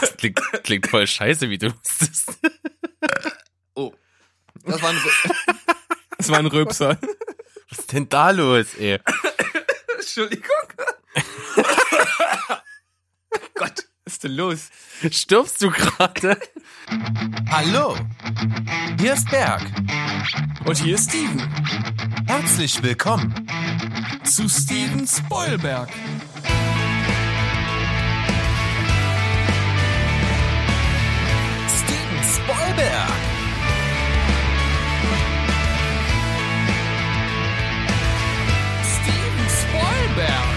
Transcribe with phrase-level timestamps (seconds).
[0.00, 2.38] Das klingt, klingt voll scheiße, wie du hustest.
[3.74, 3.92] Oh.
[4.64, 4.98] Das war ein,
[6.18, 6.98] das war ein Röpser.
[7.68, 8.98] Was ist denn da los, ey?
[9.98, 10.48] Entschuldigung.
[13.54, 14.70] Gott, was ist denn los?
[15.10, 16.40] Stirbst du gerade?
[17.50, 17.96] Hallo,
[18.98, 19.62] hier ist Berg.
[20.64, 21.40] Und hier ist Steven.
[22.26, 23.48] Herzlich willkommen.
[24.24, 25.88] Zu Steven Spoilberg.
[32.70, 33.10] Steven Spoilberg.
[38.84, 40.56] Steven Spoilberg.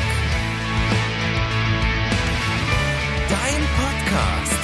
[3.30, 4.62] Dein Podcast.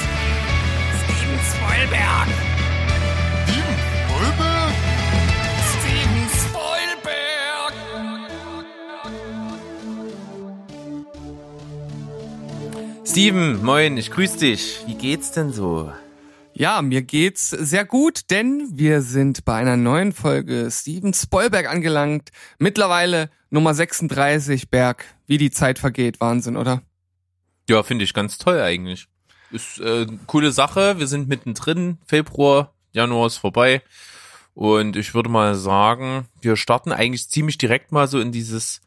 [1.00, 2.28] Steven Spoilberg.
[3.46, 4.74] Steven Spoilberg.
[5.72, 7.74] Steven Spoilberg.
[13.04, 14.84] Steven, moin, ich grüß dich.
[14.86, 15.90] Wie geht's denn so?
[16.60, 22.32] Ja, mir geht's sehr gut, denn wir sind bei einer neuen Folge Steven Spoilberg angelangt.
[22.58, 25.06] Mittlerweile Nummer 36 Berg.
[25.26, 26.20] Wie die Zeit vergeht.
[26.20, 26.82] Wahnsinn, oder?
[27.70, 29.06] Ja, finde ich ganz toll eigentlich.
[29.50, 30.98] Ist äh, coole Sache.
[30.98, 31.96] Wir sind mittendrin.
[32.04, 33.82] Februar, Januar ist vorbei.
[34.52, 38.82] Und ich würde mal sagen, wir starten eigentlich ziemlich direkt mal so in dieses,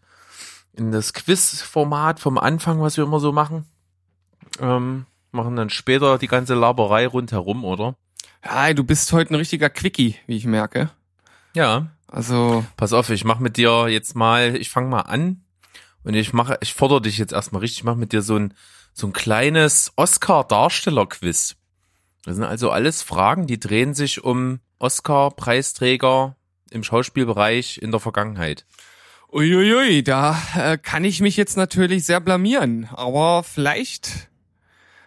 [0.73, 3.65] in das Quiz-Format vom Anfang, was wir immer so machen.
[4.59, 7.95] Ähm, machen dann später die ganze Laberei rundherum, oder?
[8.43, 10.89] Ja, du bist heute ein richtiger Quickie, wie ich merke.
[11.55, 11.87] Ja.
[12.07, 15.43] Also, Pass auf, ich mach mit dir jetzt mal, ich fange mal an
[16.03, 18.53] und ich mache, ich fordere dich jetzt erstmal richtig, ich mache mit dir so ein,
[18.93, 21.55] so ein kleines Oscar-Darsteller-Quiz.
[22.25, 26.35] Das sind also alles Fragen, die drehen sich um Oscar-Preisträger
[26.69, 28.65] im Schauspielbereich in der Vergangenheit.
[29.31, 32.89] uiuiui, da äh, kann ich mich jetzt natürlich sehr blamieren.
[32.91, 34.29] Aber vielleicht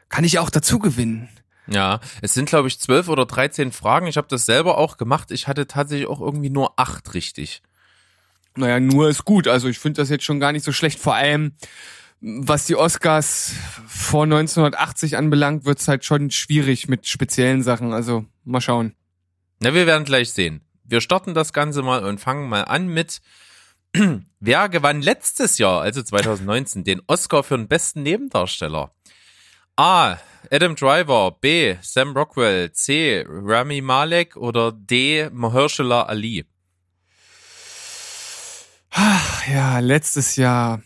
[0.09, 1.29] kann ich auch dazu gewinnen.
[1.69, 4.07] Ja, es sind glaube ich zwölf oder dreizehn Fragen.
[4.07, 5.31] Ich habe das selber auch gemacht.
[5.31, 7.63] Ich hatte tatsächlich auch irgendwie nur acht richtig.
[8.57, 9.49] Naja, nur ist gut.
[9.49, 10.99] Also ich finde das jetzt schon gar nicht so schlecht.
[10.99, 11.53] Vor allem,
[12.21, 13.53] was die Oscars
[13.87, 17.93] vor 1980 anbelangt, wird's halt schon schwierig mit speziellen Sachen.
[17.93, 18.95] Also mal schauen.
[19.61, 20.63] Na, wir werden gleich sehen.
[20.85, 23.21] Wir starten das Ganze mal und fangen mal an mit
[24.41, 28.91] Wer gewann letztes Jahr, also 2019, den Oscar für den besten Nebendarsteller?
[29.77, 30.17] A.
[30.51, 31.77] Adam Driver, B.
[31.83, 33.25] Sam Rockwell, C.
[33.29, 35.29] Rami Malek oder D.
[35.31, 36.47] Mahershala Ali?
[39.49, 40.83] Ja, letztes Jahr.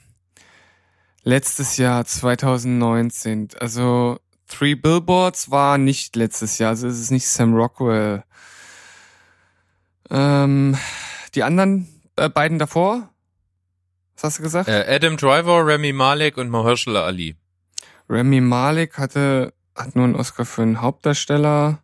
[1.23, 3.51] Letztes Jahr 2019.
[3.61, 4.19] Also
[4.49, 6.71] Three Billboards war nicht letztes Jahr.
[6.71, 8.25] Also es ist nicht Sam Rockwell.
[10.11, 10.77] Ähm,
[11.37, 13.09] die anderen äh, beiden davor?
[14.17, 14.69] Was hast du gesagt?
[14.69, 17.37] Äh, Adam Driver, Rami Malek und Mahershala Ali.
[18.11, 21.79] Remy Malek hatte, hat nur einen Oscar für einen Hauptdarsteller.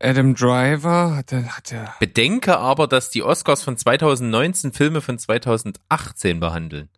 [0.00, 6.90] Adam Driver hatte, hatte, Bedenke aber, dass die Oscars von 2019 Filme von 2018 behandeln.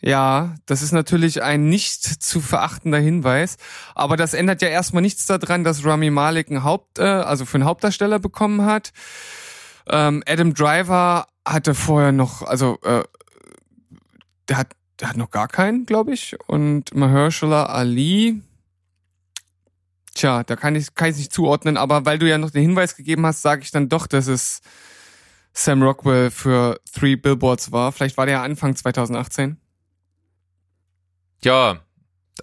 [0.00, 3.56] ja, das ist natürlich ein nicht zu verachtender Hinweis,
[3.94, 7.56] aber das ändert ja erstmal nichts daran, dass Rami Malek einen Haupt, äh, also für
[7.56, 8.92] einen Hauptdarsteller bekommen hat.
[9.88, 13.02] Ähm, Adam Driver hatte vorher noch, also äh,
[14.48, 16.36] der hat, der hat noch gar keinen, glaube ich.
[16.46, 18.42] Und Mahershala Ali,
[20.14, 22.96] tja, da kann ich kann ich nicht zuordnen, aber weil du ja noch den Hinweis
[22.96, 24.60] gegeben hast, sage ich dann doch, dass es
[25.52, 27.92] Sam Rockwell für Three Billboards war.
[27.92, 29.56] Vielleicht war der ja Anfang 2018.
[31.42, 31.80] Ja,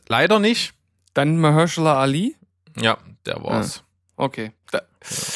[0.07, 0.73] leider nicht.
[1.13, 2.35] Dann Mahershala Ali.
[2.77, 3.83] Ja, der war's.
[4.17, 4.51] Okay.
[4.71, 4.81] Da,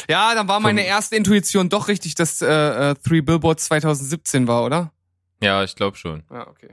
[0.10, 2.48] ja, dann war meine erste Intuition doch richtig, dass äh,
[2.92, 4.92] äh, Three Billboards 2017 war, oder?
[5.42, 6.24] Ja, ich glaube schon.
[6.30, 6.70] Ja, okay.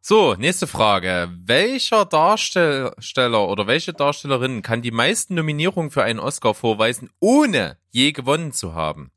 [0.00, 1.28] So, nächste Frage.
[1.44, 8.12] Welcher Darsteller oder welche Darstellerin kann die meisten Nominierungen für einen Oscar vorweisen, ohne je
[8.12, 9.10] gewonnen zu haben?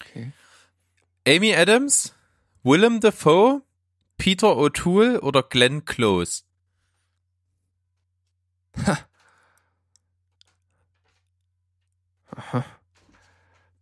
[0.00, 0.32] Okay.
[1.26, 2.14] Amy Adams,
[2.64, 3.62] Willem Dafoe,
[4.18, 6.42] Peter O'Toole oder Glenn Close?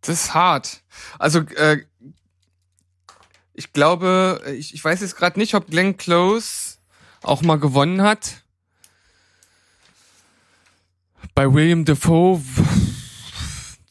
[0.05, 0.83] Das ist hart.
[1.17, 1.85] Also, äh,
[3.53, 6.77] ich glaube, ich, ich weiß jetzt gerade nicht, ob Glenn Close
[7.21, 8.43] auch mal gewonnen hat.
[11.35, 12.41] Bei William Defoe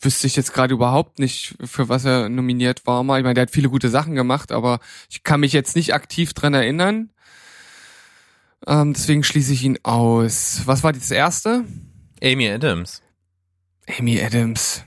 [0.00, 3.02] wüsste ich jetzt gerade überhaupt nicht, für was er nominiert war.
[3.04, 3.18] Mal.
[3.18, 6.34] Ich meine, der hat viele gute Sachen gemacht, aber ich kann mich jetzt nicht aktiv
[6.34, 7.10] dran erinnern.
[8.66, 10.62] Ähm, deswegen schließe ich ihn aus.
[10.66, 11.64] Was war das erste?
[12.22, 13.02] Amy Adams.
[13.98, 14.84] Amy Adams.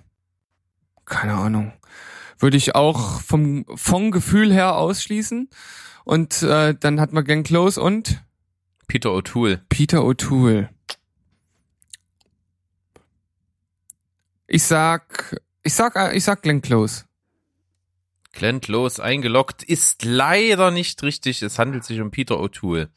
[1.06, 1.74] Keine Ahnung.
[2.40, 5.50] Würde ich auch vom, vom Gefühl her ausschließen.
[6.04, 8.22] Und äh, dann hat man Glenn Close und
[8.88, 9.62] Peter O'Toole.
[9.70, 10.70] Peter O'Toole.
[14.48, 17.06] Ich sag, ich sag, ich sag Glenn Close.
[18.34, 21.42] Glenn Close eingeloggt ist leider nicht richtig.
[21.42, 22.90] Es handelt sich um Peter O'Toole.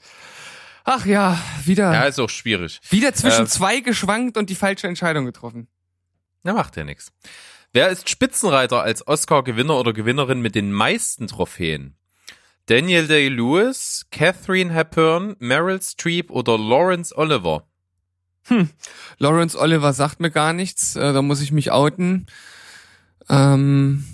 [0.84, 2.80] Ach ja, wieder, Ja, ist auch schwierig.
[2.90, 5.68] wieder zwischen äh, zwei geschwankt und die falsche Entscheidung getroffen.
[6.42, 7.12] Na, macht ja nichts.
[7.72, 11.94] Wer ist Spitzenreiter als Oscar-Gewinner oder Gewinnerin mit den meisten Trophäen?
[12.66, 17.66] Daniel Day-Lewis, Catherine Hepburn, Meryl Streep oder Lawrence Oliver?
[19.18, 22.26] Lawrence Oliver sagt mir gar nichts, äh, da muss ich mich outen.
[23.28, 24.04] Ähm,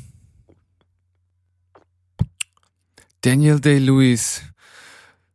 [3.21, 4.43] Daniel Day-Lewis.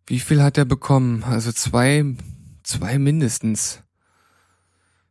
[0.06, 1.24] Wie viel hat er bekommen?
[1.24, 2.04] Also zwei,
[2.64, 3.82] zwei mindestens.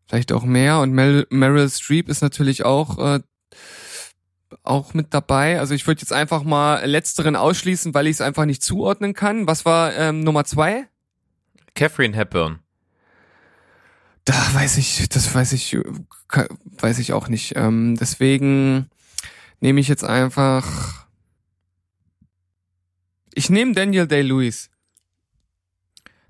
[0.09, 0.81] Vielleicht auch mehr.
[0.81, 3.21] Und Mel Meryl Streep ist natürlich auch, äh,
[4.63, 5.61] auch mit dabei.
[5.61, 9.47] Also ich würde jetzt einfach mal letzteren ausschließen, weil ich es einfach nicht zuordnen kann.
[9.47, 10.87] Was war ähm, Nummer zwei?
[11.75, 12.61] Catherine Hepburn.
[14.25, 15.77] Da weiß ich, das weiß ich,
[16.81, 17.57] weiß ich auch nicht.
[17.57, 18.91] Ähm, deswegen
[19.61, 21.07] nehme ich jetzt einfach.
[23.35, 24.71] Ich nehme Daniel Day-Lewis.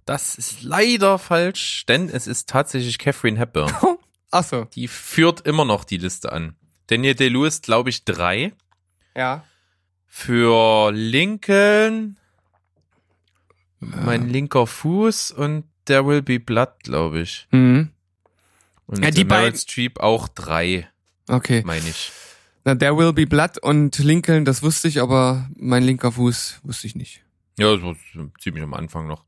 [0.08, 3.70] Das ist leider falsch, denn es ist tatsächlich Catherine Hepburn.
[4.31, 4.64] Ach so.
[4.75, 6.56] Die führt immer noch die Liste an.
[6.87, 8.52] Daniel Day-Lewis, glaube ich, drei.
[9.14, 9.44] Ja.
[10.06, 12.16] Für Lincoln,
[13.81, 17.46] mein linker Fuß und There Will Be Blood, glaube ich.
[17.50, 17.90] Mhm.
[18.87, 20.88] Und Ja, die äh, Meryl Streep auch drei,
[21.28, 21.62] Okay.
[21.66, 22.11] meine ich.
[22.64, 26.87] Na, There Will Be Blood und Lincoln, das wusste ich, aber mein linker Fuß wusste
[26.87, 27.22] ich nicht.
[27.58, 27.94] Ja, das war
[28.40, 29.27] ziemlich am Anfang noch.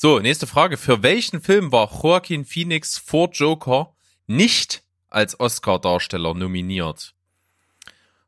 [0.00, 0.76] So, nächste Frage.
[0.76, 3.96] Für welchen Film war Joaquin Phoenix vor Joker
[4.28, 7.16] nicht als Oscar-Darsteller nominiert?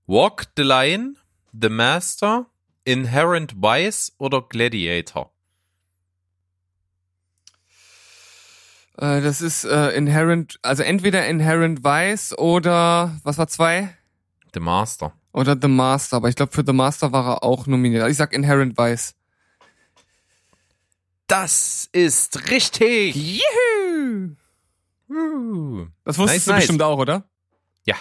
[0.09, 1.15] Walk the Line,
[1.53, 2.47] The Master,
[2.83, 5.33] Inherent Vice oder Gladiator?
[8.99, 13.97] Äh, das ist äh, Inherent, also entweder Inherent Vice oder was war zwei?
[14.55, 15.13] The Master.
[15.33, 18.03] Oder The Master, aber ich glaube für The Master war er auch nominiert.
[18.03, 19.15] Also ich sag Inherent Vice.
[21.31, 23.15] Das ist richtig.
[23.15, 24.35] Juhu!
[25.09, 25.87] Uh.
[26.05, 26.59] Das wusstest Nice, du nice.
[26.63, 27.23] bestimmt auch, oder?
[27.87, 27.95] Ja.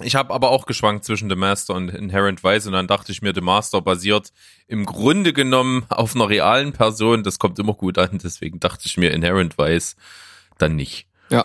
[0.00, 3.20] Ich habe aber auch geschwankt zwischen The Master und Inherent Vice und dann dachte ich
[3.20, 4.32] mir, The Master basiert
[4.66, 7.22] im Grunde genommen auf einer realen Person.
[7.24, 9.96] Das kommt immer gut an, deswegen dachte ich mir Inherent Vice
[10.56, 11.06] dann nicht.
[11.28, 11.44] Ja.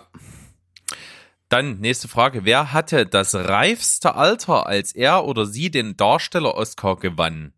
[1.49, 2.45] Dann nächste Frage.
[2.45, 7.51] Wer hatte das reifste Alter, als er oder sie den Darsteller-Oscar gewann?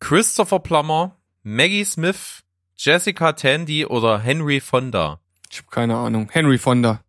[0.00, 1.15] Christopher Plummer,
[1.48, 2.42] Maggie Smith,
[2.76, 5.20] Jessica Tandy oder Henry Fonda?
[5.48, 6.28] Ich habe keine Ahnung.
[6.32, 7.02] Henry Fonda.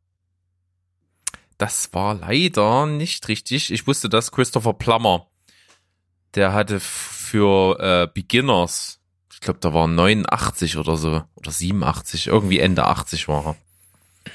[1.58, 3.72] Das war leider nicht richtig.
[3.72, 5.26] Ich wusste das Christopher Plummer.
[6.36, 9.00] Der hatte für äh, Beginners,
[9.34, 14.32] ich glaube, da war 89 oder so, oder 87, irgendwie Ende 80 war er.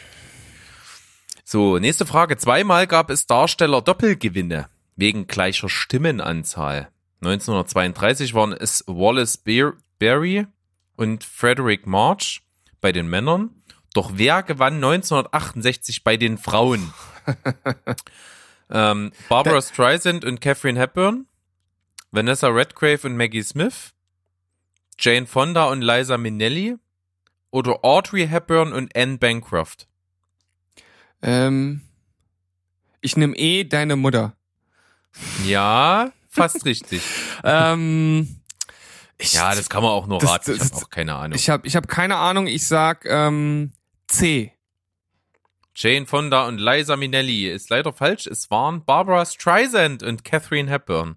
[1.44, 2.36] So, nächste Frage.
[2.36, 6.88] Zweimal gab es Darsteller Doppelgewinne wegen gleicher Stimmenanzahl.
[7.20, 10.48] 1932 waren es Wallace Bear Berry
[10.96, 12.42] und Frederick March
[12.80, 13.62] bei den Männern.
[13.94, 16.92] Doch wer gewann 1968 bei den Frauen?
[18.68, 21.28] ähm, Barbara Streisand und Catherine Hepburn,
[22.10, 23.92] Vanessa Redgrave und Maggie Smith,
[24.98, 26.74] Jane Fonda und Liza Minnelli
[27.52, 29.86] oder Audrey Hepburn und Anne Bancroft.
[31.22, 31.82] Ähm,
[33.02, 34.34] ich nehme eh deine Mutter.
[35.46, 37.02] Ja, fast richtig.
[37.44, 38.41] ähm,
[39.22, 40.52] ich, Ja, das kann man auch nur Das- raten.
[40.56, 41.36] Ich habe auch keine Ahnung.
[41.36, 42.46] ich habe ich hab keine Ahnung.
[42.46, 43.72] Ich sag ähm,
[44.08, 44.52] C.
[45.74, 48.26] Jane Fonda und Liza Minnelli ist leider falsch.
[48.26, 51.16] Es waren Barbara Streisand und Catherine Hepburn.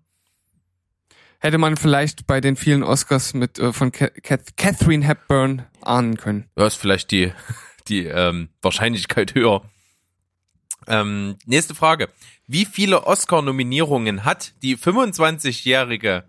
[1.40, 6.50] Hätte man vielleicht bei den vielen Oscars mit äh, von Cath Catherine Hepburn ahnen können.
[6.58, 7.34] Ja, ist vielleicht die,
[7.90, 9.62] die ähm, Wahrscheinlichkeit höher.
[10.88, 12.10] Ähm, nächste Frage.
[12.48, 16.24] Wie viele Oscar-Nominierungen hat die 25-jährige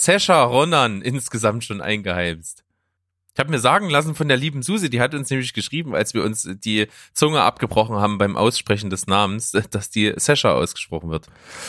[0.00, 2.62] Sasha Ronan insgesamt schon eingeheimst?
[3.34, 6.12] Ich habe mir sagen lassen von der lieben Susi, die hat uns nämlich geschrieben, als
[6.14, 11.26] wir uns die Zunge abgebrochen haben beim Aussprechen des Namens, dass die Sasha ausgesprochen wird.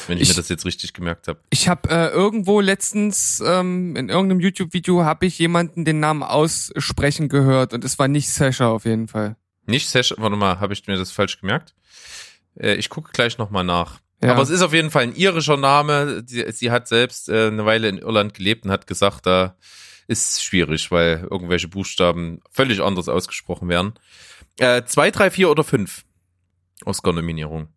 [0.07, 1.39] Wenn ich, Ich- mir das jetzt richtig gemerkt habe.
[1.50, 7.29] Ich habe äh, irgendwo letztens ähm, in irgendeinem YouTube-Video habe ich jemanden den Namen aussprechen
[7.29, 9.36] gehört und es war nicht Sasha auf jeden Fall.
[9.65, 11.74] Nicht Sasha, warte mal, habe ich mir das falsch gemerkt?
[12.59, 14.00] Äh, ich gucke gleich nochmal nach.
[14.21, 14.33] Ja.
[14.33, 16.23] Aber es ist auf jeden Fall ein irischer Name.
[16.25, 19.55] Sie, sie hat selbst äh, eine Weile in Irland gelebt und hat gesagt, da
[20.07, 23.93] ist schwierig, weil irgendwelche Buchstaben völlig anders ausgesprochen werden.
[24.57, 26.03] Äh, zwei, drei, vier oder fünf
[26.85, 27.67] Oscar-Nominierung.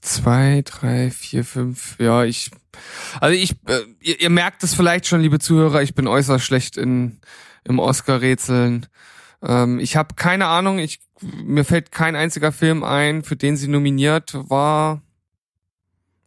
[0.00, 1.96] zwei, drei, vier, fünf.
[1.98, 2.50] Ja, ich.
[3.20, 6.76] Also ich, äh, ihr, ihr merkt es vielleicht schon, liebe Zuhörer, ich bin äußerst schlecht
[6.76, 7.20] in
[7.64, 8.86] im Oscar-Rätseln.
[9.42, 13.68] Ähm, ich habe keine Ahnung, ich mir fällt kein einziger Film ein, für den sie
[13.68, 15.02] nominiert war.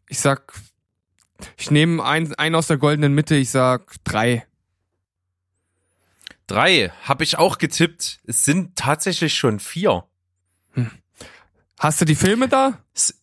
[0.08, 0.54] Ich sag,
[1.58, 4.46] ich nehme einen, einen aus der goldenen Mitte, ich sag drei.
[6.48, 8.20] Drei habe ich auch getippt.
[8.25, 10.06] Es sind tatsächlich schon vier.
[11.78, 12.84] Hast du die Filme da?
[12.96, 13.20] S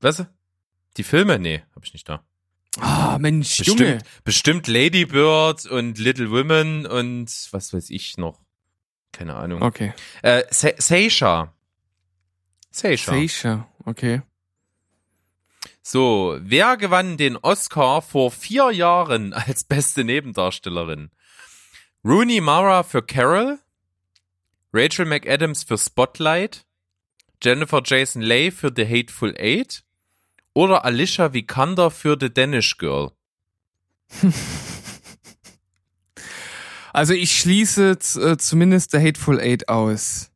[0.00, 0.26] was?
[0.98, 1.38] Die Filme?
[1.38, 2.22] Nee, habe ich nicht da.
[2.78, 3.78] Ah, Mensch, Junge.
[3.78, 8.43] Bestimmt, bestimmt Lady Bird und Little Women und was weiß ich noch.
[9.14, 9.62] Keine Ahnung.
[9.62, 9.92] Okay.
[10.22, 11.54] Äh, Se Seisha.
[12.70, 13.12] Seisha.
[13.12, 14.22] Seisha, okay.
[15.82, 21.10] So, wer gewann den Oscar vor vier Jahren als beste Nebendarstellerin?
[22.04, 23.58] Rooney Mara für Carol,
[24.72, 26.64] Rachel McAdams für Spotlight,
[27.42, 29.84] Jennifer Jason Leigh für The Hateful Eight
[30.54, 33.12] oder Alicia Vikander für The Danish Girl.
[36.94, 40.30] Also ich schließe äh, zumindest The Hateful Eight aus.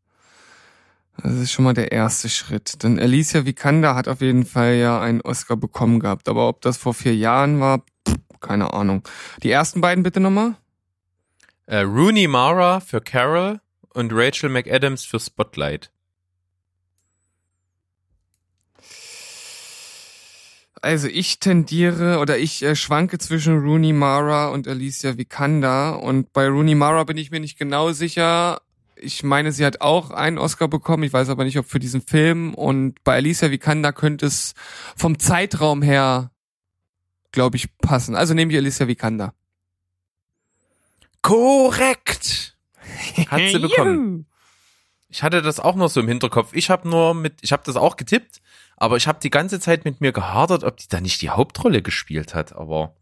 [1.23, 2.83] Das ist schon mal der erste Schritt.
[2.83, 6.29] Denn Alicia Vikander hat auf jeden Fall ja einen Oscar bekommen gehabt.
[6.29, 9.07] Aber ob das vor vier Jahren war, pff, keine Ahnung.
[9.45, 10.57] Die ersten beiden bitte nochmal?
[11.67, 13.61] Äh, Rooney Mara für Carol
[13.95, 15.93] und Rachel McAdams für Spotlight.
[20.83, 26.47] Also ich tendiere oder ich äh, schwanke zwischen Rooney Mara und Alicia Vikander und bei
[26.47, 28.61] Rooney Mara bin ich mir nicht genau sicher.
[28.97, 32.03] Ich meine, sie hat auch einen Oscar bekommen, ich weiß aber nicht, ob für diesen
[32.03, 34.55] Film und bei Alicia Vikander könnte es
[34.97, 36.31] vom Zeitraum her,
[37.33, 38.15] glaube ich, passen.
[38.15, 39.35] Also nehme ich Alicia Vikander.
[41.23, 42.57] Korrekt!
[43.29, 44.27] Hat sie bekommen.
[45.11, 46.51] Ich hatte das auch noch so im Hinterkopf.
[46.53, 48.41] Ich habe nur mit, ich habe das auch getippt,
[48.81, 51.83] aber ich habe die ganze Zeit mit mir gehadert, ob die da nicht die Hauptrolle
[51.83, 52.95] gespielt hat, aber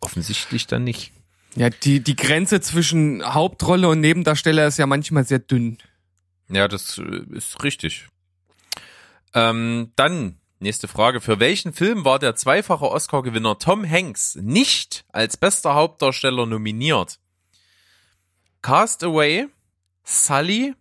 [0.00, 1.12] offensichtlich dann nicht.
[1.56, 5.78] Ja, die, die Grenze zwischen Hauptrolle und Nebendarsteller ist ja manchmal sehr dünn.
[6.48, 8.08] Ja, das äh, ist richtig.
[9.34, 11.20] Ähm, dann nächste Frage.
[11.20, 17.20] Für welchen Film war der zweifache Oscar-Gewinner Tom Hanks nicht als bester Hauptdarsteller nominiert?
[18.62, 19.46] Castaway,
[20.02, 20.74] Sully,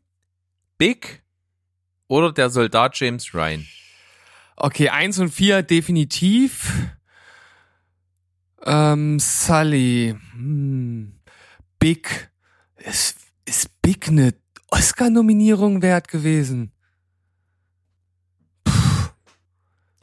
[0.79, 1.21] Big
[2.07, 3.67] oder der Soldat James Ryan?
[4.55, 6.71] Okay, eins und vier definitiv.
[8.65, 10.15] Ähm, Sully.
[10.33, 11.19] Hm.
[11.79, 12.31] Big.
[12.77, 14.33] Ist, ist Big eine
[14.69, 16.71] Oscar-Nominierung wert gewesen?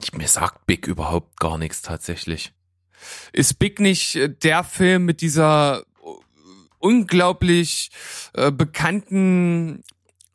[0.03, 2.53] Ich, mir sagt Big überhaupt gar nichts tatsächlich.
[3.33, 5.83] Ist Big nicht äh, der Film mit dieser äh,
[6.79, 7.91] unglaublich
[8.35, 9.83] äh, bekannten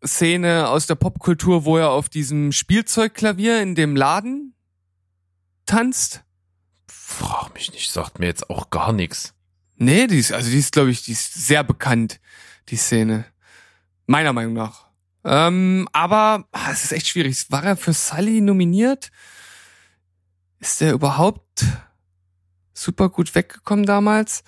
[0.05, 4.55] Szene aus der Popkultur, wo er auf diesem Spielzeugklavier in dem Laden
[5.65, 6.23] tanzt?
[6.87, 9.33] Frag mich nicht, sagt mir jetzt auch gar nichts.
[9.77, 12.19] Nee, die ist, also die ist, glaube ich, die ist sehr bekannt,
[12.69, 13.25] die Szene.
[14.05, 14.85] Meiner Meinung nach.
[15.23, 17.51] Ähm, aber ah, es ist echt schwierig.
[17.51, 19.11] War er für Sully nominiert?
[20.59, 21.65] Ist der überhaupt
[22.73, 24.43] super gut weggekommen damals?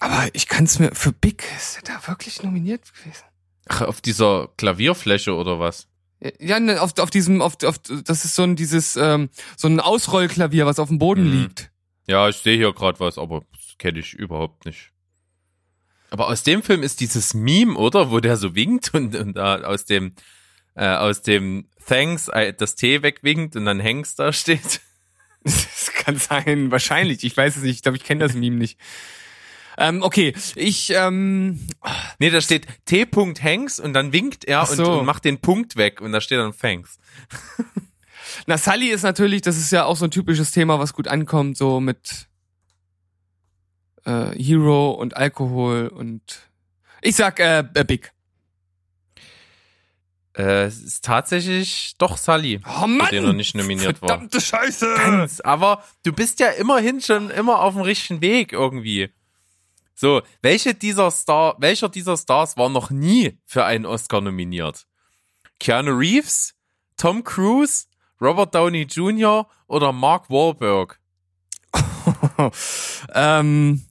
[0.00, 3.24] Aber ich kann es mir für Big, ist er da wirklich nominiert gewesen?
[3.68, 5.88] Ach, auf dieser Klavierfläche oder was?
[6.40, 9.78] Ja, ne, auf, auf diesem, auf, auf, das ist so ein dieses, ähm, so ein
[9.78, 11.32] Ausrollklavier, was auf dem Boden Mhm.
[11.42, 11.70] liegt.
[12.08, 14.90] Ja, ich sehe hier gerade was, aber das kenne ich überhaupt nicht.
[16.10, 18.10] Aber aus dem Film ist dieses Meme, oder?
[18.10, 20.14] Wo der so winkt und, und da aus dem,
[20.74, 24.80] äh, aus dem Thanks äh, das T wegwinkt und dann Hanks da steht.
[25.44, 27.22] Das kann sein, wahrscheinlich.
[27.24, 27.76] Ich weiß es nicht.
[27.76, 28.78] Ich glaube, ich kenne das Meme nicht.
[29.80, 31.68] Ähm, okay, ich, ähm,
[32.18, 33.06] Nee, da steht T.
[33.40, 34.98] Hanks und dann winkt er Ach und, so.
[34.98, 36.98] und macht den Punkt weg und da steht dann Thanks.
[38.46, 41.56] na, Sully ist natürlich, das ist ja auch so ein typisches Thema, was gut ankommt,
[41.56, 42.26] so mit
[44.04, 46.22] äh, Hero und Alkohol und
[47.00, 48.12] ich sag äh, äh, Big.
[50.36, 53.06] Äh, es ist tatsächlich doch Sully, Oh Mann!
[53.06, 54.08] für den er nicht nominiert war.
[54.08, 54.94] Verdammte Scheiße!
[54.96, 59.10] Ganz, aber du bist ja immerhin schon immer auf dem richtigen Weg irgendwie.
[60.00, 64.86] So, welche dieser Star, welcher dieser Stars war noch nie für einen Oscar nominiert?
[65.58, 66.54] Keanu Reeves,
[66.96, 67.86] Tom Cruise,
[68.20, 69.48] Robert Downey Jr.
[69.66, 71.00] oder Mark Wahlberg?
[73.12, 73.86] ähm,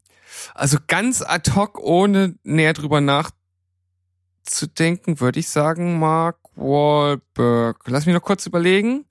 [0.56, 7.84] also ganz ad hoc, ohne näher drüber nachzudenken, würde ich sagen Mark Wahlberg.
[7.86, 9.04] Lass mich noch kurz überlegen.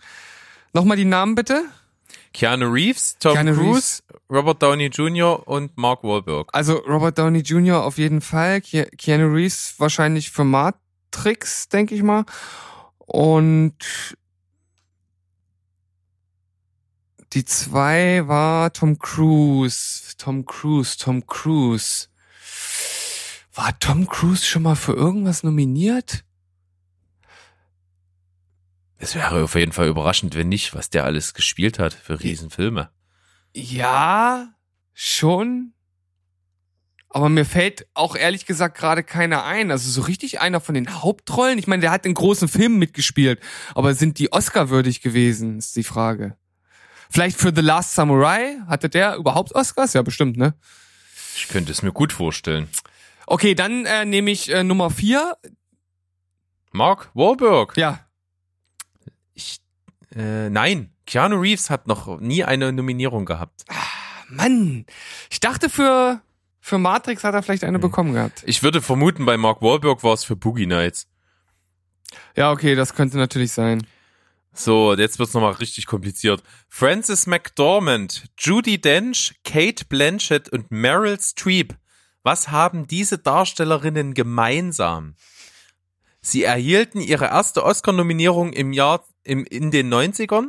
[0.72, 1.62] Nochmal die Namen bitte.
[2.32, 5.46] Keanu Reeves, Tom Keanu Cruise, Robert Downey Jr.
[5.46, 6.48] und Mark Wahlberg.
[6.52, 7.84] Also Robert Downey Jr.
[7.84, 8.60] auf jeden Fall.
[8.60, 12.24] Ke Keanu Reeves wahrscheinlich für Matrix, denke ich mal.
[12.98, 13.76] Und
[17.36, 20.14] Die zwei war Tom Cruise.
[20.16, 22.08] Tom Cruise, Tom Cruise.
[23.54, 26.24] War Tom Cruise schon mal für irgendwas nominiert?
[28.96, 32.88] Es wäre auf jeden Fall überraschend, wenn nicht, was der alles gespielt hat für Riesenfilme.
[33.58, 34.52] Ja,
[34.92, 35.72] schon.
[37.08, 39.70] Aber mir fällt auch ehrlich gesagt gerade keiner ein.
[39.70, 41.58] Also so richtig einer von den Hauptrollen.
[41.58, 43.40] Ich meine, der hat in großen Filmen mitgespielt.
[43.74, 46.36] Aber sind die Oscar würdig gewesen, ist die Frage.
[47.08, 48.58] Vielleicht für The Last Samurai?
[48.66, 49.94] Hatte der überhaupt Oscars?
[49.94, 50.52] Ja, bestimmt, ne?
[51.34, 52.68] Ich könnte es mir gut vorstellen.
[53.26, 55.38] Okay, dann äh, nehme ich äh, Nummer vier.
[56.72, 57.74] Mark Wahlberg.
[57.78, 58.00] Ja.
[59.32, 59.62] Ich,
[60.14, 63.64] äh, nein, Keanu Reeves hat noch nie eine Nominierung gehabt.
[64.28, 64.86] Mann.
[65.30, 66.20] Ich dachte für,
[66.60, 67.82] für Matrix hat er vielleicht eine Hm.
[67.82, 68.42] bekommen gehabt.
[68.46, 71.06] Ich würde vermuten, bei Mark Wahlberg war es für Boogie Nights.
[72.36, 73.86] Ja, okay, das könnte natürlich sein.
[74.52, 76.42] So, jetzt wird's nochmal richtig kompliziert.
[76.68, 81.74] Frances McDormand, Judy Dench, Kate Blanchett und Meryl Streep.
[82.22, 85.14] Was haben diese Darstellerinnen gemeinsam?
[86.20, 90.48] Sie erhielten ihre erste Oscar-Nominierung im Jahr im, in den 90ern.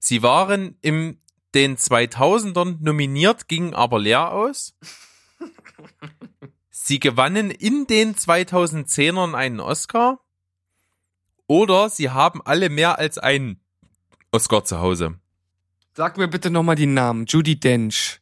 [0.00, 1.18] Sie waren im
[1.54, 4.74] den 2000ern nominiert, gingen aber leer aus.
[6.70, 10.18] Sie gewannen in den 2010ern einen Oscar.
[11.46, 13.60] Oder sie haben alle mehr als einen
[14.30, 15.18] Oscar zu Hause.
[15.94, 17.26] Sag mir bitte nochmal die Namen.
[17.26, 18.20] Judy Dench.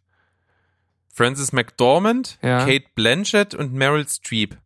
[1.12, 2.64] Frances McDormand, Ja.
[2.64, 4.56] Kate Blanchett und Meryl Streep.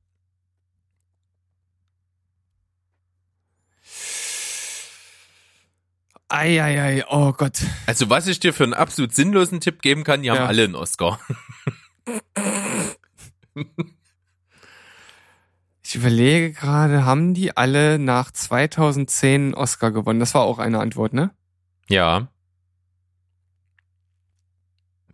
[6.32, 7.60] Eieiei, oh Gott.
[7.86, 10.46] Also was ich dir für einen absolut sinnlosen Tipp geben kann, die haben Ja.
[10.46, 11.20] alle einen Oscar.
[15.84, 20.20] Ich überlege gerade, haben die alle nach 2010 einen Oscar gewonnen?
[20.20, 21.32] Das war auch eine Antwort, ne?
[21.88, 22.28] Ja.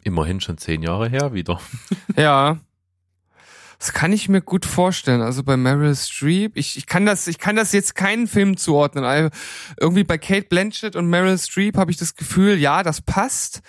[0.05, 1.61] Immerhin schon zehn Jahre her wieder.
[2.17, 2.59] Ja.
[3.79, 5.21] Das kann ich mir gut vorstellen.
[5.23, 9.05] Also bei Meryl Streep, ich, ich kann das, ich kann das jetzt keinen Film zuordnen.
[9.05, 9.31] Also
[9.79, 13.61] irgendwie bei Kate Blanchett und Meryl Streep habe ich das Gefühl, ja, das passt.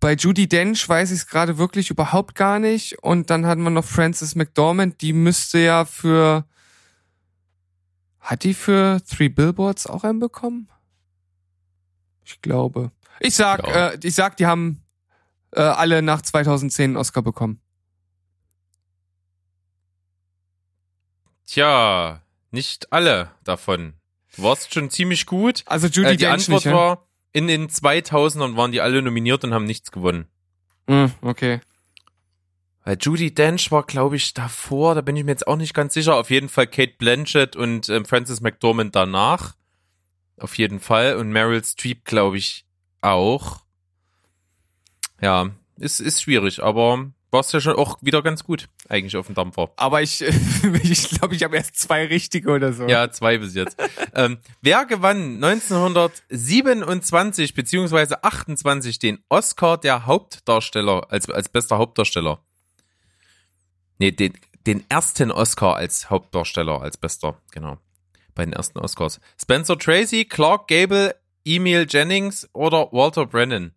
[0.00, 2.98] Bei Judy Dench weiß ich es gerade wirklich überhaupt gar nicht.
[3.02, 6.46] Und dann hatten wir noch Frances McDormand, die müsste ja für,
[8.20, 10.68] hat die für Three Billboards auch einen bekommen?
[12.24, 12.92] Ich glaube.
[13.20, 13.88] Ich sag, Ja.
[13.90, 14.82] äh, ich sag, die haben
[15.52, 17.60] äh, alle nach 2010 einen Oscar bekommen.
[21.46, 23.94] Tja, nicht alle davon.
[24.36, 25.62] Du warst schon ziemlich gut.
[25.66, 29.44] Also Judy Äh, die Dench Antwort nicht, war, in den 2000ern waren die alle nominiert
[29.44, 30.26] und haben nichts gewonnen.
[30.88, 31.60] Hm, okay.
[32.84, 35.94] Weil Judy Dench war, glaube ich, davor, da bin ich mir jetzt auch nicht ganz
[35.94, 36.16] sicher.
[36.16, 39.54] Auf jeden Fall Kate Blanchett und ähm, Frances McDormand danach.
[40.38, 41.16] Auf jeden Fall.
[41.16, 42.66] Und Meryl Streep, glaube ich,
[43.00, 43.62] auch.
[45.20, 49.34] Ja, ist, ist schwierig, aber warst ja schon auch wieder ganz gut, eigentlich auf dem
[49.34, 49.70] Dampfer.
[49.76, 50.22] Aber ich,
[50.82, 52.86] ich glaube, ich habe erst zwei richtige oder so.
[52.86, 53.76] Ja, zwei bis jetzt.
[54.14, 62.42] ähm, wer gewann 1927 beziehungsweise 28 den Oscar der Hauptdarsteller, als, als bester Hauptdarsteller?
[63.98, 64.32] Nee, den,
[64.66, 67.76] den ersten Oscar als Hauptdarsteller, als bester, genau.
[68.34, 69.20] Bei den ersten Oscars.
[69.40, 73.72] Spencer Tracy, Clark Gable, Emil Jennings oder Walter Brennan?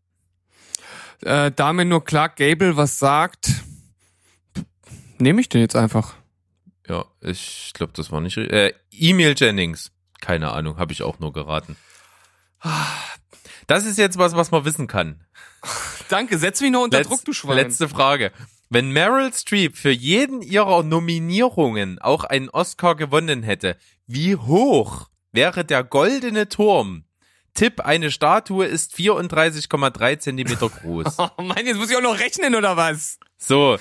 [1.22, 3.50] Äh, da mir nur Clark Gable was sagt,
[5.18, 6.16] nehme ich den jetzt einfach.
[6.88, 8.38] Ja, ich glaube, das war nicht.
[8.38, 9.92] ri- Äh, Emil Jennings.
[10.22, 11.76] Keine Ahnung, habe ich auch nur geraten.
[13.68, 15.24] Das ist jetzt was, was man wissen kann.
[16.10, 17.58] Danke, setz mich nur unter Letz- Druck, du Schwein.
[17.58, 18.32] Letzte Frage.
[18.70, 23.78] Wenn Meryl Streep für jeden ihrer Nominierungen auch einen Oscar gewonnen hätte,
[24.08, 27.04] wie hoch wäre der goldene Turm?
[27.58, 31.18] Tipp, eine Statue ist 34,3 Zentimeter groß.
[31.18, 33.18] Oh Mann, jetzt muss ich auch noch rechnen, oder was?
[33.38, 33.78] So,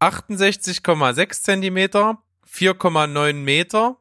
[0.00, 3.96] 68,6 Zentimeter, 4,9 Meter,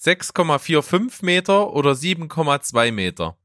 [0.00, 3.36] 6,45 Meter oder 7,2 Meter?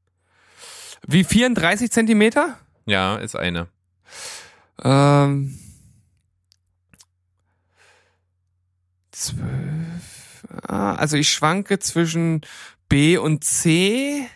[1.06, 2.58] Wie 34 Zentimeter?
[2.86, 3.68] Ja, ist eine.
[4.82, 5.58] Ähm,
[9.10, 10.46] zwölf.
[10.62, 12.40] Ah, also ich schwanke zwischen
[12.88, 14.26] B und C.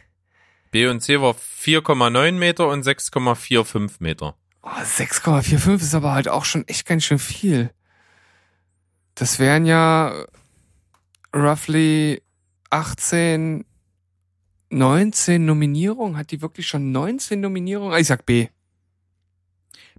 [0.70, 4.36] B und C war 4,9 Meter und 6,45 Meter.
[4.62, 7.70] Oh, 6,45 ist aber halt auch schon echt ganz schön viel.
[9.14, 10.24] Das wären ja
[11.34, 12.22] roughly
[12.70, 13.64] 18,
[14.70, 16.16] 19 Nominierungen.
[16.16, 17.94] Hat die wirklich schon 19 Nominierungen?
[17.94, 18.48] Ah, Ich sag B.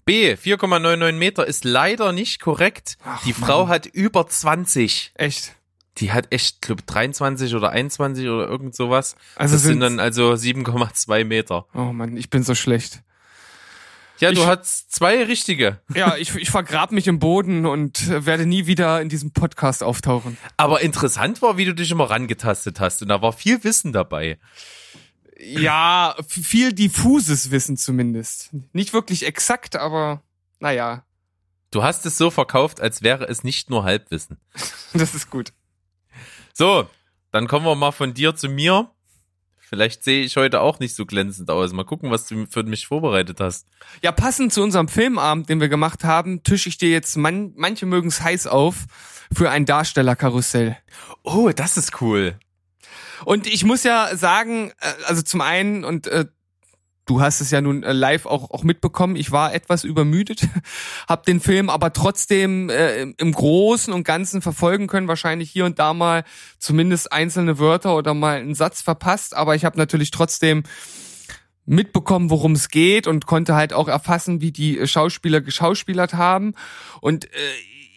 [0.06, 2.98] B, 4,99 Meter ist leider nicht korrekt.
[3.04, 3.70] Ach, Die Frau Mann.
[3.74, 5.12] hat über 20.
[5.16, 5.56] Echt?
[6.00, 9.16] Die hat echt, glaube 23 oder 21 oder irgend sowas.
[9.36, 11.66] Also das sind dann also 7,2 Meter.
[11.74, 13.02] Oh Mann, ich bin so schlecht.
[14.20, 15.80] Ja, du Ich- hast zwei richtige.
[15.94, 20.38] Ja, ich, ich vergrab mich im Boden und werde nie wieder in diesem Podcast auftauchen.
[20.58, 23.02] Aber interessant war, wie du dich immer rangetastet hast.
[23.02, 24.38] Und da war viel Wissen dabei.
[25.42, 28.50] Ja, viel diffuses Wissen zumindest.
[28.74, 30.22] Nicht wirklich exakt, aber
[30.60, 31.04] naja,
[31.72, 34.38] Du hast es so verkauft, als wäre es nicht nur Halbwissen.
[34.94, 35.54] das ist gut.
[36.54, 36.88] So,
[37.32, 38.90] dann kommen wir mal von dir zu mir.
[39.58, 41.74] Vielleicht sehe ich heute auch nicht so glänzend aus.
[41.74, 43.68] Mal gucken, was du für mich vorbereitet hast.
[44.02, 47.86] Ja, passend zu unserem Filmabend, den wir gemacht haben, tische ich dir jetzt, man, manche
[47.86, 48.86] mögen es heiß auf,
[49.32, 50.76] für ein Darstellerkarussell.
[51.24, 52.40] Oh, das ist cool.
[53.26, 56.26] Und ich muss ja sagen, äh, also zum einen, und äh,
[57.10, 60.48] du hast es ja nun äh, live auch, auch mitbekommen, ich war etwas übermüdet,
[61.08, 65.80] hab den Film aber trotzdem äh, im- Großen und Ganzen verfolgen können, wahrscheinlich hier und
[65.80, 66.24] da mal
[66.58, 70.64] zumindest einzelne Wörter oder mal einen Satz verpasst, aber ich habe natürlich trotzdem
[71.66, 76.54] mitbekommen, worum es geht und konnte halt auch erfassen, wie die Schauspieler geschauspielert haben.
[77.02, 77.38] Und äh,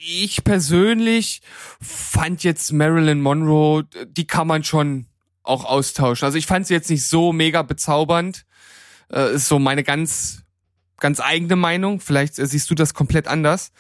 [0.05, 1.43] ich persönlich
[1.81, 5.07] fand jetzt Marilyn Monroe, die kann man schon
[5.43, 6.27] auch austauschen.
[6.27, 8.45] Also ich fand sie jetzt nicht so mega bezaubernd.
[9.11, 10.43] Äh, ist so meine ganz,
[10.99, 12.01] ganz eigene Meinung.
[12.01, 13.73] Vielleicht äh, siehst du das komplett anders.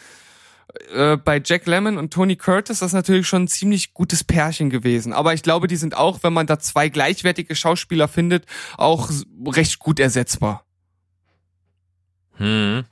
[0.93, 4.71] Äh, bei Jack Lemmon und Tony Curtis das ist natürlich schon ein ziemlich gutes Pärchen
[4.71, 5.13] gewesen.
[5.13, 9.11] Aber ich glaube, die sind auch, wenn man da zwei gleichwertige Schauspieler findet, auch
[9.47, 10.65] recht gut ersetzbar.
[12.37, 12.85] Hm.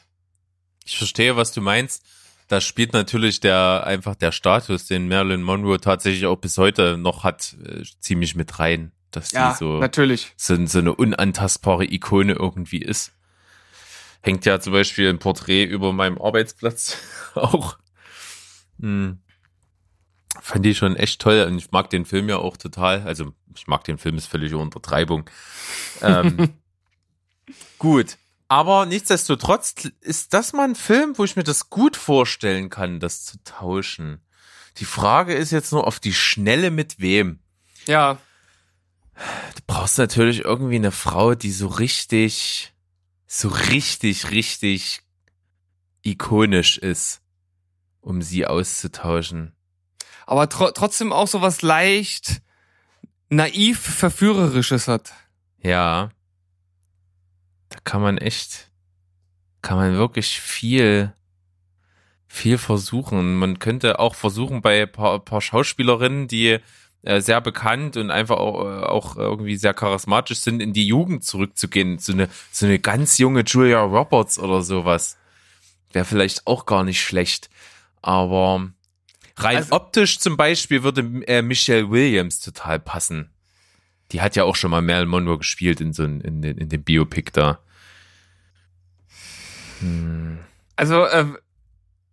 [0.84, 2.04] Ich verstehe, was du meinst.
[2.48, 7.22] Da spielt natürlich der einfach der Status, den Marilyn Monroe tatsächlich auch bis heute noch
[7.22, 7.56] hat,
[8.00, 10.32] ziemlich mit rein, dass sie so natürlich.
[10.36, 13.12] so, so eine unantastbare Ikone irgendwie ist.
[14.22, 16.98] Hängt ja zum Beispiel ein Porträt über meinem Arbeitsplatz
[17.34, 17.78] auch.
[18.80, 19.18] Hm.
[20.40, 23.02] Fand ich schon echt toll und ich mag den Film ja auch total.
[23.02, 25.28] Also ich mag den Film, ist völlige Untertreibung.
[26.02, 26.54] Ähm,
[27.78, 28.16] gut.
[28.48, 33.24] Aber nichtsdestotrotz ist das mal ein Film, wo ich mir das gut vorstellen kann, das
[33.24, 34.20] zu tauschen.
[34.78, 37.40] Die Frage ist jetzt nur auf die Schnelle mit wem.
[37.86, 38.18] Ja,
[39.54, 42.72] Du brauchst natürlich irgendwie eine Frau, die so richtig,
[43.26, 45.02] so richtig, richtig
[46.02, 47.20] ikonisch ist,
[48.00, 49.52] um sie auszutauschen.
[50.26, 52.40] aber tro trotzdem auch so was leicht
[53.28, 55.12] naiv verführerisches hat.
[55.62, 56.10] Ja.
[57.68, 58.70] Da kann man echt,
[59.62, 61.12] kann man wirklich viel,
[62.26, 63.36] viel versuchen.
[63.36, 66.58] Man könnte auch versuchen bei ein paar, paar Schauspielerinnen, die
[67.02, 71.24] äh, sehr bekannt und einfach auch, äh, auch irgendwie sehr charismatisch sind, in die Jugend
[71.24, 71.98] zurückzugehen.
[71.98, 75.16] So eine, so eine ganz junge Julia Roberts oder sowas.
[75.92, 77.50] Wäre vielleicht auch gar nicht schlecht.
[78.02, 78.70] Aber
[79.36, 83.30] rein Also- optisch zum Beispiel würde äh, Michelle Williams total passen.
[84.12, 86.68] Die hat ja auch schon mal Marilyn Monroe gespielt in so ein, in, den- in
[86.68, 87.60] dem Biopic da.
[89.80, 90.38] Hm.
[90.76, 91.26] Also, äh,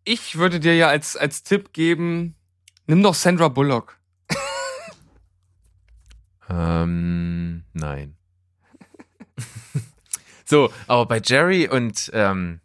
[0.04, 2.36] ich würde dir ja als, als Tipp geben,
[2.86, 3.98] nimm doch Sandra Bullock.
[6.50, 8.16] Ähm, nein.
[10.46, 12.62] so, aber bei Jerry und ähm,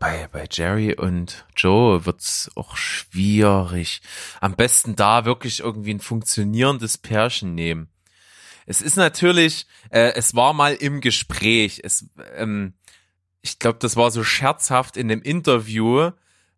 [0.00, 4.00] bei, bei Jerry und Joe wird's auch schwierig.
[4.40, 7.88] Am besten da wirklich irgendwie ein funktionierendes Pärchen nehmen.
[8.66, 11.80] Es ist natürlich, äh, es war mal im Gespräch.
[11.84, 12.74] Es, ähm,
[13.42, 16.10] ich glaube, das war so scherzhaft in dem Interview,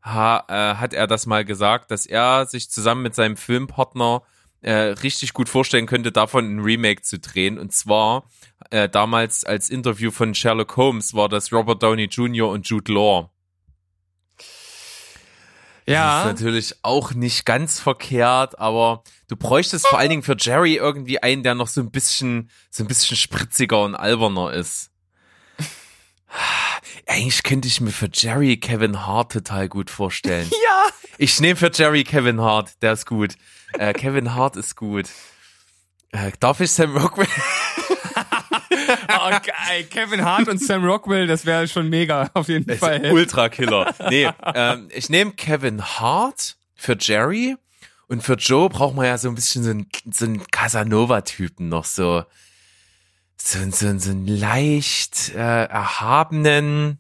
[0.03, 4.23] ha, äh, hat er das mal gesagt, dass er sich zusammen mit seinem Filmpartner
[4.61, 7.59] äh, richtig gut vorstellen könnte, davon ein Remake zu drehen.
[7.59, 8.29] Und zwar
[8.71, 12.49] äh, damals als Interview von Sherlock Holmes war das Robert Downey Jr.
[12.49, 13.31] und Jude Law.
[16.21, 20.75] Das ist natürlich auch nicht ganz verkehrt, aber du bräuchtest vor allen Dingen für Jerry
[20.75, 24.91] irgendwie einen, der noch so ein bisschen, so ein bisschen spritziger und alberner ist.
[27.07, 30.51] Eigentlich könnte ich mir für Jerry Kevin Hart total gut vorstellen.
[30.65, 30.85] Ja.
[31.21, 33.35] Ich nehme für Jerry Kevin Hart, der ist gut.
[33.77, 35.09] Äh, Kevin Hart ist gut.
[36.13, 37.27] Äh, darf ich Sam Rockwell?
[39.11, 39.85] Oh, geil.
[39.91, 43.11] Kevin Hart und Sam Rockwell, das wäre schon mega, auf jeden ist Fall.
[43.13, 43.95] Ultra Killer.
[44.09, 47.57] Nee, ähm, ich nehme Kevin Hart für Jerry
[48.07, 51.85] und für Joe braucht man ja so ein bisschen so einen, so einen Casanova-Typen noch
[51.85, 52.25] so.
[53.41, 56.99] So, so, so einen leicht äh, erhabenen.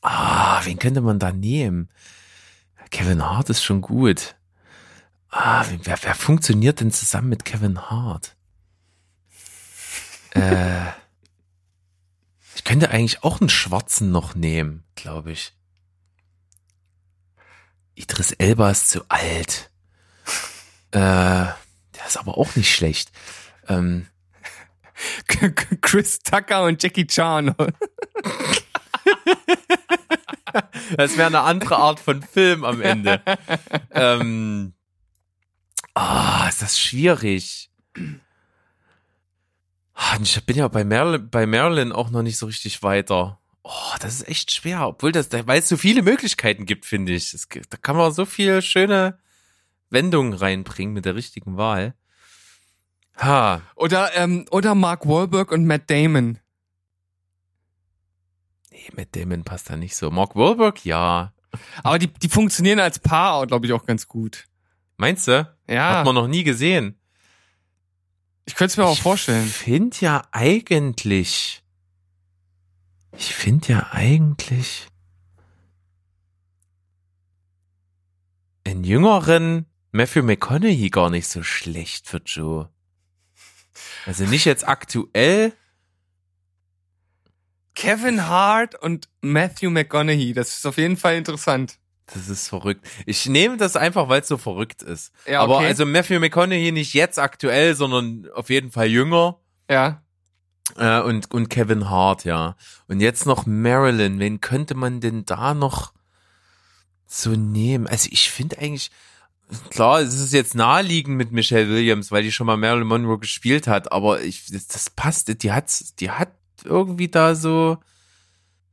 [0.00, 1.90] Ah, wen könnte man da nehmen?
[2.90, 4.34] Kevin Hart ist schon gut.
[5.30, 8.36] Ah, wer, wer funktioniert denn zusammen mit Kevin Hart?
[10.30, 10.86] Äh,
[12.54, 15.52] ich könnte eigentlich auch einen Schwarzen noch nehmen, glaube ich.
[17.94, 19.70] Idris Elba ist zu alt.
[20.90, 23.12] Äh, der ist aber auch nicht schlecht.
[23.68, 24.06] Ähm,
[25.80, 27.54] Chris Tucker und Jackie Chan.
[30.96, 33.20] das wäre eine andere Art von Film am Ende.
[33.90, 34.72] ähm,
[35.94, 37.70] ah, ist das schwierig.
[39.94, 43.40] Ah, Ich bin ja bei Marilyn, bei Marilyn auch noch nicht so richtig weiter.
[43.62, 47.32] Oh, das ist echt schwer, obwohl das, weil es so viele Möglichkeiten gibt, finde ich.
[47.32, 49.18] Es, da kann man so viele schöne
[49.88, 51.94] Wendungen reinbringen mit der richtigen Wahl.
[53.16, 56.38] Ha, Oder, ähm, oder Mark Wahlberg und Matt Damon.
[58.70, 60.10] nee, Matt Damon passt da nicht so.
[60.10, 61.32] Mark Wahlberg, ja.
[61.84, 64.46] Aber die, die funktionieren als Paar, glaube ich, auch ganz gut.
[64.96, 65.48] Meinst du?
[65.68, 66.98] Ja, Hat man noch nie gesehen.
[68.46, 69.46] ich könnte es mir auch vorstellen.
[69.46, 71.62] Ich finde ja eigentlich.
[73.16, 74.88] Ich finde ja eigentlich.
[78.66, 82.70] einen jüngeren Matthew McConaughey gar nicht so schlecht für Joe.
[84.06, 85.52] Also nicht jetzt aktuell.
[87.74, 91.78] Kevin Hart und Matthew McConaughey, das ist auf jeden Fall interessant.
[92.06, 92.86] Das ist verrückt.
[93.06, 95.12] Ich nehme das einfach, weil es so verrückt ist.
[95.26, 95.66] Ja, Aber okay.
[95.66, 99.38] also Matthew McConaughey nicht jetzt aktuell, sondern auf jeden Fall jünger.
[99.70, 100.02] Ja.
[100.76, 102.56] Äh, und, und Kevin Hart, ja.
[102.88, 104.18] Und jetzt noch Marilyn.
[104.18, 105.92] Wen könnte man denn da noch
[107.06, 107.86] so nehmen?
[107.86, 108.90] Also ich finde eigentlich,
[109.70, 113.66] klar, es ist jetzt naheliegend mit Michelle Williams, weil die schon mal Marilyn Monroe gespielt
[113.66, 116.32] hat, aber ich, das, passt, die hat, die hat
[116.64, 117.78] irgendwie da so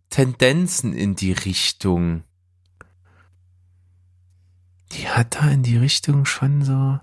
[0.09, 2.23] Tendenzen in die Richtung.
[4.91, 6.99] Die hat da in die Richtung schon so.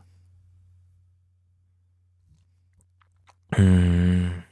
[3.54, 4.42] Hm.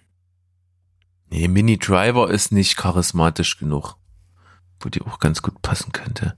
[1.29, 3.97] Nee, Mini Driver ist nicht charismatisch genug.
[4.81, 6.37] Wo die auch ganz gut passen könnte.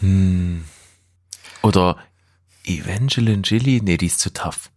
[0.00, 0.64] Hm.
[1.62, 1.98] Oder
[2.64, 3.80] Evangeline Gilly?
[3.82, 4.70] Nee, die ist zu tough.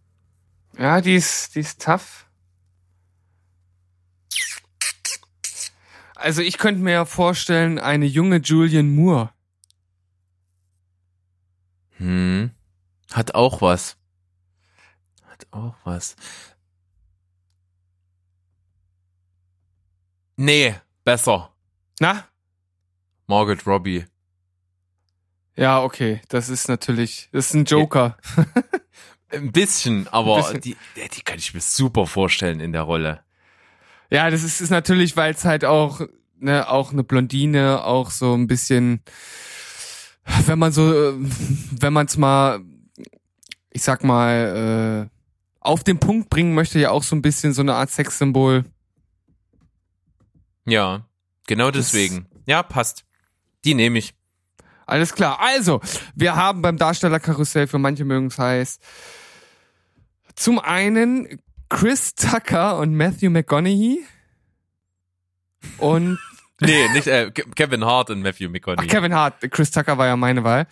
[0.78, 2.26] Ja, die ist, die ist tough.
[6.16, 9.32] Also ich könnte mir ja vorstellen, eine junge Julian Moore.
[11.98, 12.52] Hm.
[13.12, 13.98] Hat auch was.
[15.24, 16.16] Hat auch was.
[20.36, 21.52] Nee, besser.
[22.00, 22.28] Na?
[23.28, 24.06] Margaret Robbie.
[25.58, 26.22] Ja, okay.
[26.30, 28.18] Das ist natürlich, das ist ein Joker.
[29.30, 30.62] Ein bisschen, aber Ein bisschen.
[30.62, 30.78] Die,
[31.16, 33.24] die kann ich mir super vorstellen in der Rolle.
[34.10, 36.00] Ja, das ist, ist natürlich, weil es halt auch,
[36.40, 39.02] ne, auch eine Blondine, auch so ein bisschen,
[40.46, 41.14] wenn man so,
[41.72, 42.62] wenn man es mal,
[43.72, 45.18] ich sag mal, äh,
[45.60, 48.64] auf den Punkt bringen möchte, ja auch so ein bisschen so eine Art Sexsymbol.
[50.66, 51.06] Ja,
[51.48, 52.28] genau Das- deswegen.
[52.46, 53.04] Ja, passt.
[53.66, 54.14] Die nehme ich.
[54.88, 55.40] Alles klar.
[55.42, 55.82] Also,
[56.16, 58.80] wir haben beim Darstellerkarussell, für manche mögen es heiß,
[60.36, 64.06] zum einen Chris Tucker und Matthew McConaughey
[65.78, 66.18] und
[66.60, 68.88] Nee, nicht äh, Ke- Kevin Hart und Matthew Ach, McConaughey.
[68.88, 69.36] Kevin Hart.
[69.52, 70.66] Chris Tucker war ja meine Wahl.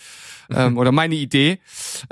[0.50, 1.60] ähm, oder meine Idee.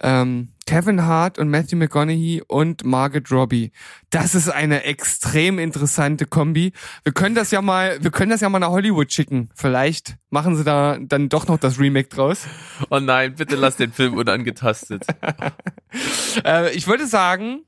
[0.02, 3.72] Ähm, Kevin Hart und Matthew McConaughey und Margaret Robbie.
[4.12, 6.74] Das ist eine extrem interessante Kombi.
[7.04, 9.50] Wir können das ja mal, wir können das ja mal nach Hollywood schicken.
[9.56, 12.46] Vielleicht machen sie da dann doch noch das Remake draus.
[12.90, 15.06] Oh nein, bitte lass den Film unangetastet.
[16.44, 17.66] Äh, ich würde sagen,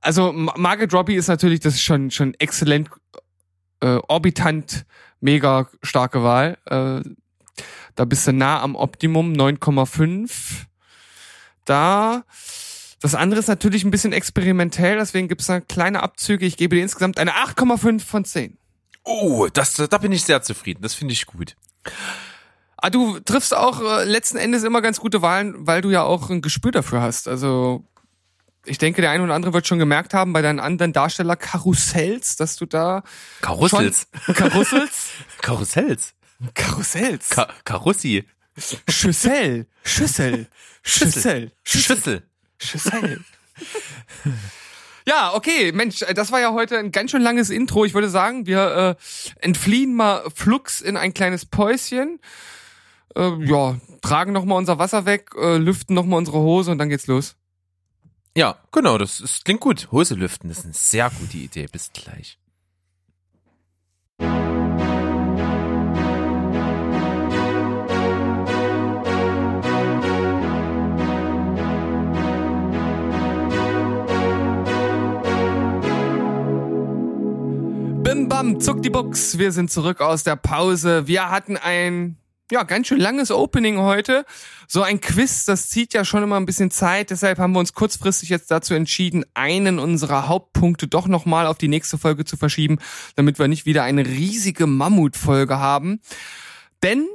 [0.00, 2.90] also Ma- Margaret Robbie ist natürlich, das ist schon schon exzellent,
[3.80, 4.84] äh, orbitant,
[5.20, 6.58] mega starke Wahl.
[6.66, 7.02] Äh,
[7.94, 10.66] da bist du nah am Optimum, 9,5.
[11.64, 12.24] Da.
[13.02, 16.44] Das andere ist natürlich ein bisschen experimentell, deswegen gibt es da kleine Abzüge.
[16.44, 18.58] Ich gebe dir insgesamt eine 8,5 von 10.
[19.04, 20.82] Oh, das, da bin ich sehr zufrieden.
[20.82, 21.56] Das finde ich gut.
[22.76, 26.30] Ah, du triffst auch äh, letzten Endes immer ganz gute Wahlen, weil du ja auch
[26.30, 27.28] ein Gespür dafür hast.
[27.28, 27.84] Also
[28.64, 32.56] ich denke, der eine oder andere wird schon gemerkt haben bei deinen anderen Darsteller-Karussells, dass
[32.56, 33.02] du da
[33.40, 34.06] Karussells.
[34.24, 35.12] schon Karussells,
[36.54, 37.28] Karussells.
[37.30, 38.24] Ka Karussi.
[38.88, 40.46] Schüssel, Schüssel,
[40.82, 42.22] Schüssel, Schüssel.
[42.58, 43.24] Schüssel.
[45.06, 47.84] Ja, okay, Mensch, das war ja heute ein ganz schön langes Intro.
[47.84, 52.20] Ich würde sagen, wir äh, entfliehen mal flux in ein kleines Päuschen.
[53.16, 56.78] Äh, ja, tragen noch mal unser Wasser weg, äh, lüften noch mal unsere Hose und
[56.78, 57.36] dann geht's los.
[58.36, 59.88] Ja, genau, das ist, klingt gut.
[59.90, 61.66] Hose lüften, das ist eine sehr gute Idee.
[61.66, 62.38] Bis gleich.
[78.02, 79.38] Bim bam, zuck die Buchs.
[79.38, 81.08] Wir sind zurück aus der Pause.
[81.08, 82.19] Wir hatten ein
[82.50, 84.24] ja, ganz schön langes Opening heute.
[84.66, 87.10] So ein Quiz, das zieht ja schon immer ein bisschen Zeit.
[87.10, 91.68] Deshalb haben wir uns kurzfristig jetzt dazu entschieden, einen unserer Hauptpunkte doch nochmal auf die
[91.68, 92.78] nächste Folge zu verschieben,
[93.14, 96.00] damit wir nicht wieder eine riesige Mammutfolge haben.
[96.82, 97.06] Denn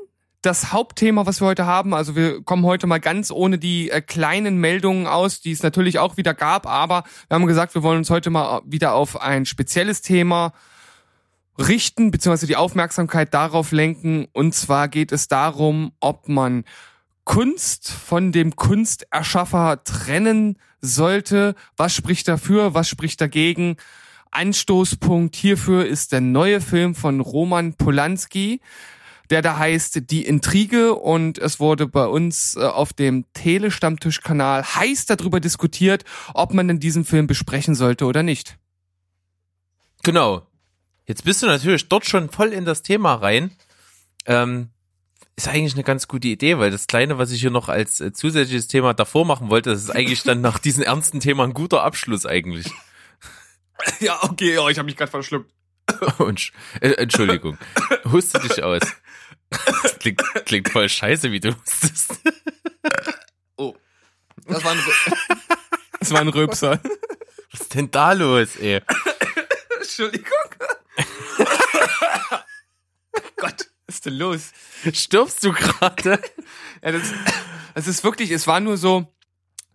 [0.41, 4.01] das Hauptthema, was wir heute haben, also wir kommen heute mal ganz ohne die äh,
[4.01, 7.97] kleinen Meldungen aus, die es natürlich auch wieder gab, aber wir haben gesagt, wir wollen
[7.97, 10.53] uns heute mal wieder auf ein spezielles Thema
[11.57, 14.27] richten, beziehungsweise die Aufmerksamkeit darauf lenken.
[14.33, 16.63] Und zwar geht es darum, ob man
[17.23, 21.55] Kunst von dem Kunsterschaffer trennen sollte.
[21.75, 22.73] Was spricht dafür?
[22.73, 23.77] Was spricht dagegen?
[24.31, 28.61] Anstoßpunkt hierfür ist der neue Film von Roman Polanski,
[29.29, 35.05] der da heißt Die Intrige und es wurde bei uns äh, auf dem Tele-Stammtisch-Kanal heiß
[35.05, 38.57] darüber diskutiert, ob man denn diesen Film besprechen sollte oder nicht.
[40.03, 40.45] Genau.
[41.07, 43.55] Jetzt bist du natürlich dort schon voll in das Thema rein.
[44.25, 44.69] Ähm,
[45.35, 48.13] ist eigentlich eine ganz gute Idee, weil das Kleine, was ich hier noch als äh,
[48.13, 51.83] zusätzliches Thema davor machen wollte, das ist eigentlich dann nach diesem ernsten Thema ein guter
[51.83, 52.67] Abschluss eigentlich.
[53.99, 55.51] Ja, okay, oh, ich habe mich gerade verschluckt.
[56.17, 57.57] Und, äh, Entschuldigung,
[58.05, 58.79] huste dich aus.
[59.49, 62.19] Das klingt, klingt voll scheiße, wie du hustest.
[63.57, 63.75] Oh.
[64.47, 64.79] Das war ein,
[65.99, 66.79] das war ein Röpser.
[67.51, 68.81] Was ist denn da los, ey?
[69.77, 70.31] Entschuldigung.
[73.37, 74.51] Gott, was ist denn los?
[74.93, 76.19] Stirbst du gerade?
[76.83, 77.03] Ja, das,
[77.73, 79.13] das ist wirklich, es war nur so,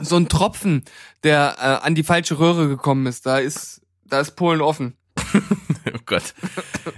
[0.00, 0.84] so ein Tropfen,
[1.22, 3.26] der äh, an die falsche Röhre gekommen ist.
[3.26, 4.96] Da ist, da ist Polen offen.
[5.94, 6.34] Oh Gott.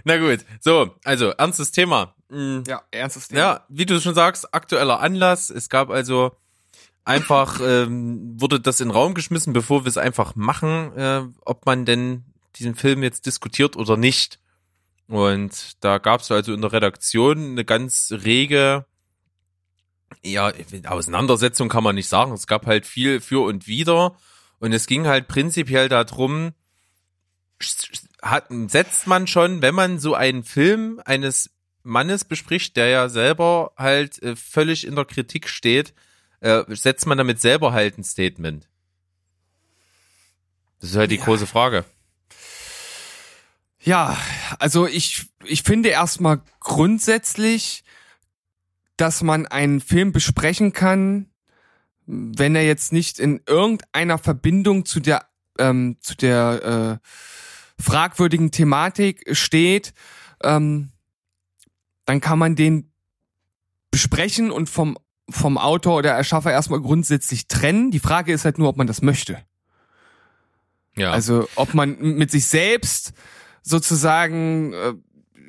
[0.05, 0.41] Na gut.
[0.61, 2.15] So, also, ernstes Thema.
[2.31, 3.41] Mm, Ja, ernstes Thema.
[3.41, 5.51] Ja, wie du schon sagst, aktueller Anlass.
[5.51, 6.33] Es gab also
[7.05, 11.65] einfach, ähm, wurde das in den Raum geschmissen, bevor wir es einfach machen, äh, ob
[11.65, 12.25] man denn
[12.57, 14.41] diesen Film jetzt diskutiert oder nicht.
[15.13, 18.87] Und da gab es also in der Redaktion eine ganz rege,
[20.23, 20.51] ja,
[20.87, 22.33] Auseinandersetzung kann man nicht sagen.
[22.33, 24.17] Es gab halt viel für und wider.
[24.59, 26.55] Und es ging halt prinzipiell darum,
[28.23, 31.51] hat, setzt man schon, wenn man so einen Film eines
[31.83, 35.93] Mannes bespricht, der ja selber halt äh, völlig in der Kritik steht,
[36.41, 38.67] äh, setzt man damit selber halt ein Statement?
[40.81, 41.25] Das ist halt die Ja.
[41.27, 41.85] große Frage.
[43.85, 44.17] Ja,
[44.59, 47.85] also ich, ich finde erstmal grundsätzlich,
[48.97, 51.31] dass man einen Film besprechen kann,
[52.07, 55.27] wenn er jetzt nicht in irgendeiner Verbindung zu der,
[55.59, 59.95] ähm, zu der äh, fragwürdigen Thematik steht,
[60.43, 60.91] ähm,
[62.05, 62.93] dann kann man den
[63.91, 64.99] besprechen und vom,
[65.31, 67.91] vom Autor oder Erschaffer erstmal grundsätzlich trennen.
[67.91, 69.39] Die Frage ist halt nur, ob man das möchte.
[70.97, 71.13] Ja.
[71.13, 73.13] Also ob man mit sich selbst
[73.63, 74.95] sozusagen äh,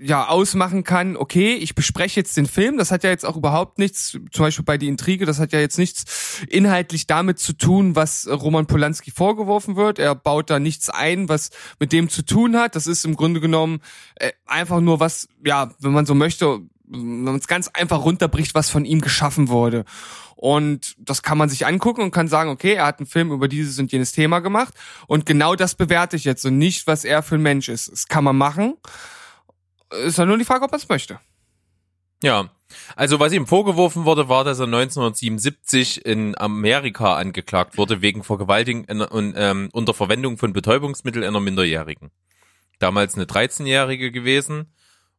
[0.04, 3.80] ja ausmachen kann, okay, ich bespreche jetzt den Film, das hat ja jetzt auch überhaupt
[3.80, 7.96] nichts, zum Beispiel bei die Intrige, das hat ja jetzt nichts inhaltlich damit zu tun,
[7.96, 10.00] was Roman Polanski vorgeworfen wird.
[10.00, 12.76] Er baut da nichts ein, was mit dem zu tun hat.
[12.76, 13.80] Das ist im Grunde genommen
[14.16, 18.56] äh, einfach nur was, ja, wenn man so möchte, wenn man es ganz einfach runterbricht,
[18.56, 19.86] was von ihm geschaffen wurde.
[20.44, 23.48] Und das kann man sich angucken und kann sagen, okay, er hat einen Film über
[23.48, 24.74] dieses und jenes Thema gemacht.
[25.08, 27.90] Und genau das bewerte ich jetzt und nicht, was er für ein Mensch ist.
[27.90, 28.76] Das kann man machen.
[30.06, 31.18] Ist halt nur die Frage, ob man es möchte.
[32.22, 32.50] Ja,
[32.98, 38.86] also was ihm vorgeworfen wurde, war, dass er 1977 in Amerika angeklagt wurde wegen Vergewaltigung
[38.90, 42.12] einer- und ähm, unter Verwendung von Betäubungsmitteln einer Minderjährigen.
[42.80, 44.74] Damals eine 13-Jährige gewesen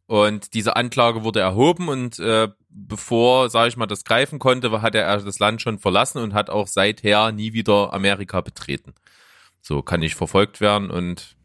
[0.07, 4.95] und diese Anklage wurde erhoben und äh, bevor, sage ich mal, das greifen konnte, hat
[4.95, 8.95] er das Land schon verlassen und hat auch seither nie wieder Amerika betreten.
[9.63, 11.37] So kann nicht verfolgt werden und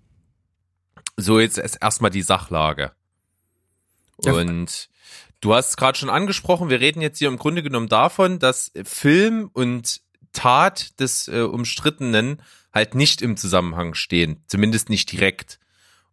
[1.16, 2.92] so jetzt ist erstmal die Sachlage.
[4.18, 4.90] Und
[5.40, 8.72] du hast es gerade schon angesprochen, wir reden jetzt hier im Grunde genommen davon, dass
[8.84, 10.02] Film und
[10.34, 12.42] Tat des äh, Umstrittenen
[12.74, 15.60] halt nicht im Zusammenhang stehen, zumindest nicht direkt.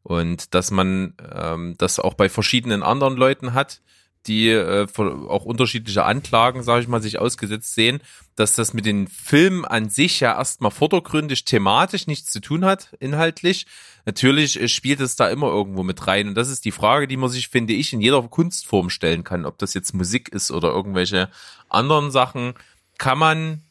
[0.06, 3.80] Und dass man ähm, das auch bei verschiedenen anderen Leuten hat,
[4.28, 8.00] die äh, auch unterschiedliche Anklagen, sage ich mal, sich ausgesetzt sehen,
[8.36, 12.94] dass das mit den Filmen an sich ja erstmal vordergründig thematisch nichts zu tun hat,
[13.00, 13.66] inhaltlich.
[14.04, 16.28] Natürlich äh, spielt es da immer irgendwo mit rein.
[16.28, 19.44] Und das ist die Frage, die man sich, finde ich, in jeder Kunstform stellen kann.
[19.44, 21.30] Ob das jetzt Musik ist oder irgendwelche
[21.68, 22.54] anderen Sachen.
[22.96, 23.65] Kann man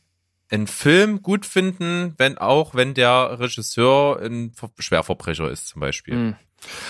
[0.51, 6.35] einen Film gut finden, wenn auch, wenn der Regisseur ein Ver- Schwerverbrecher ist, zum Beispiel.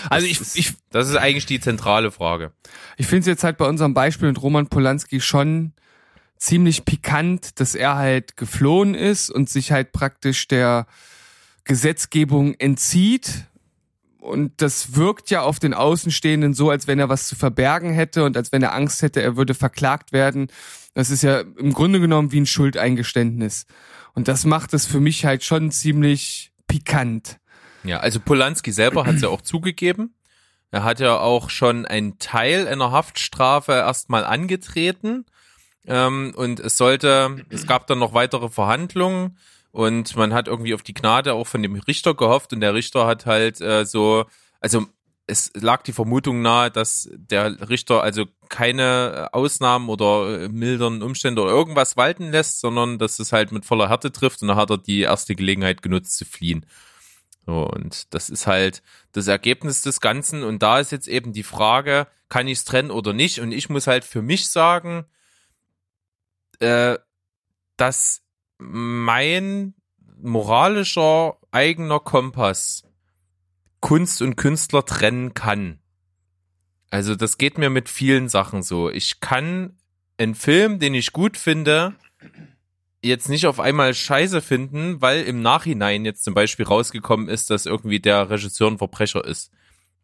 [0.08, 2.52] Also Das ich, ist, ich, das ist eigentlich die zentrale Frage.
[2.96, 5.72] ich finde es jetzt halt bei unserem Beispiel mit Roman Polanski schon
[6.38, 10.86] ziemlich pikant, dass er halt geflohen ist und sich halt praktisch der
[11.64, 13.46] Gesetzgebung entzieht
[14.18, 18.24] und das wirkt ja auf den Außenstehenden so, als wenn er was zu verbergen hätte
[18.24, 20.48] und als wenn er Angst hätte, er würde verklagt werden.
[20.94, 23.66] Das ist ja im Grunde genommen wie ein Schuldeingeständnis.
[24.14, 27.38] Und das macht es für mich halt schon ziemlich pikant.
[27.84, 30.14] Ja, also Polanski selber hat es ja auch zugegeben.
[30.70, 35.26] Er hat ja auch schon einen Teil einer Haftstrafe erstmal angetreten.
[35.86, 39.38] Ähm, und es sollte, es gab dann noch weitere Verhandlungen
[39.76, 43.06] und man hat irgendwie auf die Gnade auch von dem Richter gehofft und der Richter
[43.06, 44.24] hat halt äh, so,
[44.58, 44.86] also
[45.26, 51.42] es lag die Vermutung nahe, dass der Richter also keine Ausnahmen oder äh, milderen Umstände
[51.42, 54.70] oder irgendwas walten lässt, sondern dass es halt mit voller Härte trifft und da hat
[54.70, 56.64] er die erste Gelegenheit genutzt zu fliehen.
[57.44, 60.42] Und das ist halt das Ergebnis des Ganzen.
[60.42, 63.40] Und da ist jetzt eben die Frage, kann ich es trennen oder nicht?
[63.40, 65.04] Und ich muss halt für mich sagen,
[66.60, 66.96] äh,
[67.76, 68.25] dass
[68.58, 69.74] mein
[70.20, 72.84] moralischer eigener Kompass
[73.80, 75.78] Kunst und Künstler trennen kann.
[76.90, 78.90] Also das geht mir mit vielen Sachen so.
[78.90, 79.76] Ich kann
[80.18, 81.94] einen Film, den ich gut finde,
[83.02, 87.66] jetzt nicht auf einmal scheiße finden, weil im Nachhinein jetzt zum Beispiel rausgekommen ist, dass
[87.66, 89.52] irgendwie der Regisseur ein Verbrecher ist.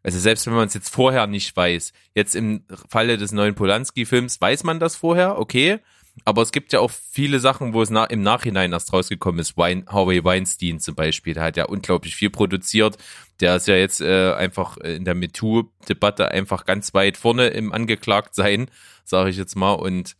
[0.03, 4.39] Also selbst wenn man es jetzt vorher nicht weiß, jetzt im Falle des neuen Polanski-Films
[4.39, 5.79] weiß man das vorher, okay.
[6.25, 9.57] Aber es gibt ja auch viele Sachen, wo es na im Nachhinein erst rausgekommen ist.
[9.57, 12.97] Wein Harvey Weinstein zum Beispiel, der hat ja unglaublich viel produziert.
[13.39, 18.69] Der ist ja jetzt äh, einfach in der MeToo-Debatte einfach ganz weit vorne im Angeklagtsein,
[19.03, 19.73] sage ich jetzt mal.
[19.73, 20.15] Und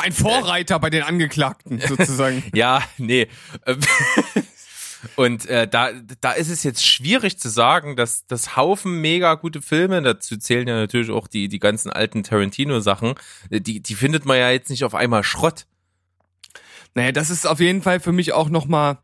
[0.00, 2.42] ein Vorreiter bei den Angeklagten sozusagen.
[2.54, 3.28] ja, nee.
[5.16, 5.90] Und äh, da,
[6.20, 10.68] da ist es jetzt schwierig zu sagen, dass das Haufen mega gute Filme, dazu zählen
[10.68, 13.14] ja natürlich auch die, die ganzen alten Tarantino-Sachen,
[13.50, 15.66] die, die findet man ja jetzt nicht auf einmal Schrott.
[16.94, 18.98] Naja, das ist auf jeden Fall für mich auch nochmal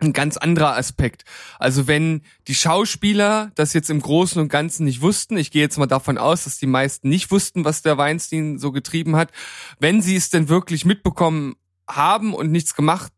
[0.00, 1.24] ein ganz anderer Aspekt.
[1.58, 5.76] Also wenn die Schauspieler das jetzt im Großen und Ganzen nicht wussten, ich gehe jetzt
[5.76, 9.32] mal davon aus, dass die meisten nicht wussten, was der Weinstein so getrieben hat,
[9.80, 11.56] wenn sie es denn wirklich mitbekommen
[11.88, 13.12] haben und nichts gemacht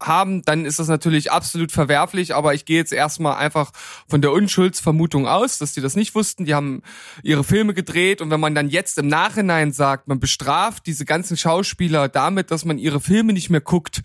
[0.00, 3.72] haben, dann ist das natürlich absolut verwerflich, aber ich gehe jetzt erstmal einfach
[4.08, 6.82] von der Unschuldsvermutung aus, dass die das nicht wussten, die haben
[7.22, 11.36] ihre Filme gedreht und wenn man dann jetzt im Nachhinein sagt, man bestraft diese ganzen
[11.36, 14.02] Schauspieler damit, dass man ihre Filme nicht mehr guckt,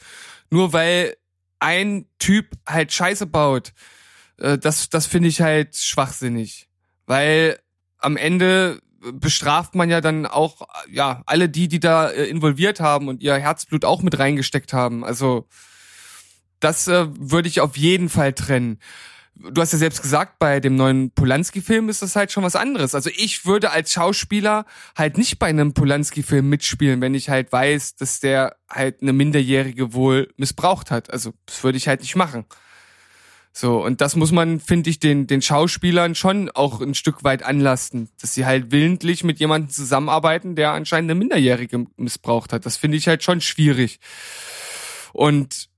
[0.50, 1.16] nur weil
[1.60, 3.74] ein Typ halt Scheiße baut,
[4.38, 6.68] äh, das, das finde ich halt schwachsinnig.
[7.06, 7.60] Weil
[7.98, 8.82] am Ende
[9.14, 13.36] bestraft man ja dann auch, ja, alle die, die da äh, involviert haben und ihr
[13.36, 15.04] Herzblut auch mit reingesteckt haben.
[15.04, 15.48] Also,
[16.62, 18.80] das äh, würde ich auf jeden Fall trennen
[19.36, 22.95] du hast ja selbst gesagt, bei dem neuen Polanski-Film ist das halt schon was anderes.
[22.95, 27.95] Also ich würde als Schauspieler halt nicht bei einem Polanski-Film mitspielen, wenn ich halt weiß,
[27.95, 31.12] dass der halt eine Minderjährige wohl missbraucht hat.
[31.12, 32.45] Also das würde ich halt nicht machen.
[33.53, 37.43] So, und das muss man, finde ich, den, den Schauspielern schon auch ein Stück weit
[37.43, 42.66] anlasten, dass sie halt willentlich mit jemandem zusammenarbeiten, der anscheinend eine Minderjährige missbraucht hat.
[42.66, 43.99] Das finde ich halt schon schwierig.
[45.12, 45.71] Und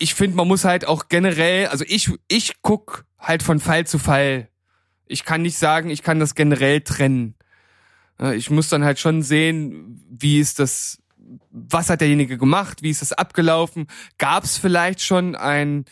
[0.00, 3.98] ich finde, man muss halt auch generell, also ich, ich guck halt von Fall zu
[3.98, 4.48] Fall.
[5.06, 7.34] Ich kann nicht sagen, ich kann das generell trennen.
[8.34, 11.02] Ich muss dann halt schon sehen, wie ist das,
[11.50, 13.88] was hat derjenige gemacht, wie ist das abgelaufen?
[14.16, 15.84] Gab es vielleicht schon ein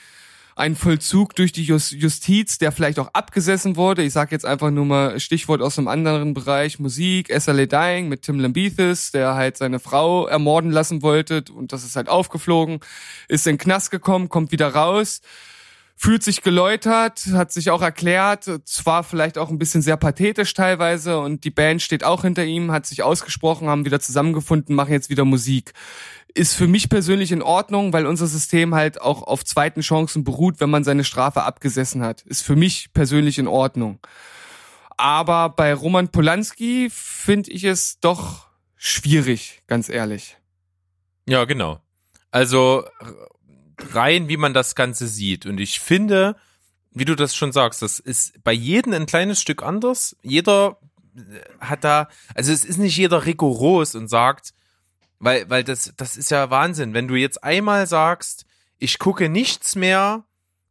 [0.58, 4.02] ein Vollzug durch die Justiz, der vielleicht auch abgesessen wurde.
[4.02, 8.22] Ich sage jetzt einfach nur mal Stichwort aus einem anderen Bereich, Musik, SLA Dying mit
[8.22, 12.80] Tim Lambethis, der halt seine Frau ermorden lassen wollte und das ist halt aufgeflogen,
[13.28, 15.20] ist in den Knast gekommen, kommt wieder raus
[16.00, 21.18] fühlt sich geläutert, hat sich auch erklärt, zwar vielleicht auch ein bisschen sehr pathetisch teilweise
[21.18, 25.10] und die Band steht auch hinter ihm, hat sich ausgesprochen, haben wieder zusammengefunden, machen jetzt
[25.10, 25.72] wieder Musik.
[26.34, 30.60] Ist für mich persönlich in Ordnung, weil unser System halt auch auf zweiten Chancen beruht,
[30.60, 32.22] wenn man seine Strafe abgesessen hat.
[32.22, 33.98] Ist für mich persönlich in Ordnung.
[34.96, 40.36] Aber bei Roman Polanski finde ich es doch schwierig, ganz ehrlich.
[41.26, 41.80] Ja, genau.
[42.30, 42.84] Also
[43.92, 45.46] rein, wie man das Ganze sieht.
[45.46, 46.36] Und ich finde,
[46.90, 50.16] wie du das schon sagst, das ist bei jedem ein kleines Stück anders.
[50.22, 50.78] Jeder
[51.60, 54.52] hat da, also es ist nicht jeder rigoros und sagt,
[55.18, 56.94] weil, weil das, das ist ja Wahnsinn.
[56.94, 58.46] Wenn du jetzt einmal sagst,
[58.78, 60.24] ich gucke nichts mehr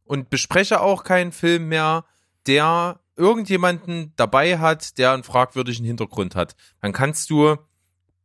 [0.06, 2.06] und bespreche auch keinen Film mehr,
[2.48, 7.58] der irgendjemanden dabei hat, der einen fragwürdigen Hintergrund hat, dann kannst du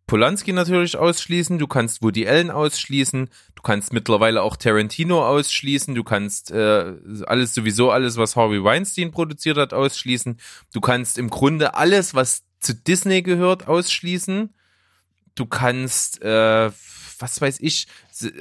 [0.07, 6.05] Polanski natürlich ausschließen, du kannst Woody Allen ausschließen, du kannst mittlerweile auch Tarantino ausschließen, du
[6.05, 6.95] kannst äh,
[7.27, 10.39] alles sowieso alles, was Harvey Weinstein produziert hat, ausschließen.
[10.73, 14.53] Du kannst im Grunde alles, was zu Disney gehört, ausschließen.
[15.35, 16.71] Du kannst, äh,
[17.19, 17.87] was weiß ich,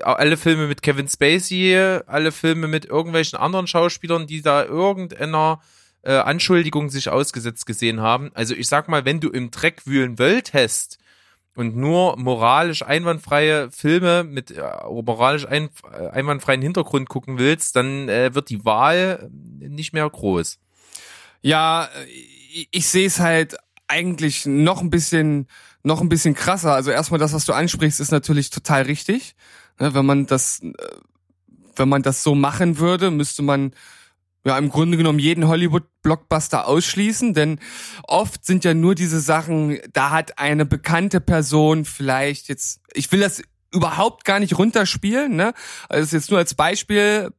[0.04, 5.62] alle Filme mit Kevin Spacey, alle Filme mit irgendwelchen anderen Schauspielern, die da irgendeiner
[6.04, 8.32] äh, Anschuldigung sich ausgesetzt gesehen haben.
[8.34, 10.98] Also ich sag mal, wenn du im Dreck wühlen wolltest
[11.56, 18.10] und nur moralisch einwandfreie Filme mit äh, moralisch ein, äh, einwandfreien Hintergrund gucken willst, dann
[18.10, 20.60] äh, wird die Wahl nicht mehr groß.
[21.42, 25.48] Ja, ich, ich sehe es halt eigentlich noch ein bisschen
[25.84, 26.73] noch ein bisschen krasser.
[26.73, 29.36] Also erstmal das, was du ansprichst, ist natürlich total richtig.
[29.79, 30.73] Ne, wenn man das, äh,
[31.75, 33.73] wenn man das so machen würde, müsste man
[34.43, 37.59] ja im Grunde genommen jeden Hollywood-Blockbuster ausschließen, denn
[38.03, 43.19] oft sind ja nur diese Sachen, da hat eine bekannte Person vielleicht jetzt, ich will
[43.19, 45.53] das überhaupt gar nicht runterspielen, ne?
[45.89, 47.32] Also jetzt nur als Beispiel,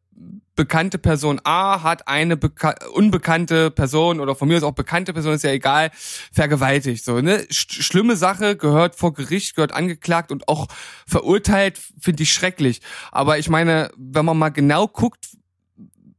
[0.54, 5.34] bekannte Person A hat eine beka unbekannte Person oder von mir aus auch bekannte Person,
[5.34, 5.90] ist ja egal,
[6.32, 7.04] vergewaltigt.
[7.04, 7.46] So, ne?
[7.50, 10.68] Sch schlimme Sache, gehört vor Gericht, gehört angeklagt und auch
[11.06, 12.80] verurteilt, finde ich schrecklich.
[13.10, 15.28] Aber ich meine, wenn man mal genau guckt,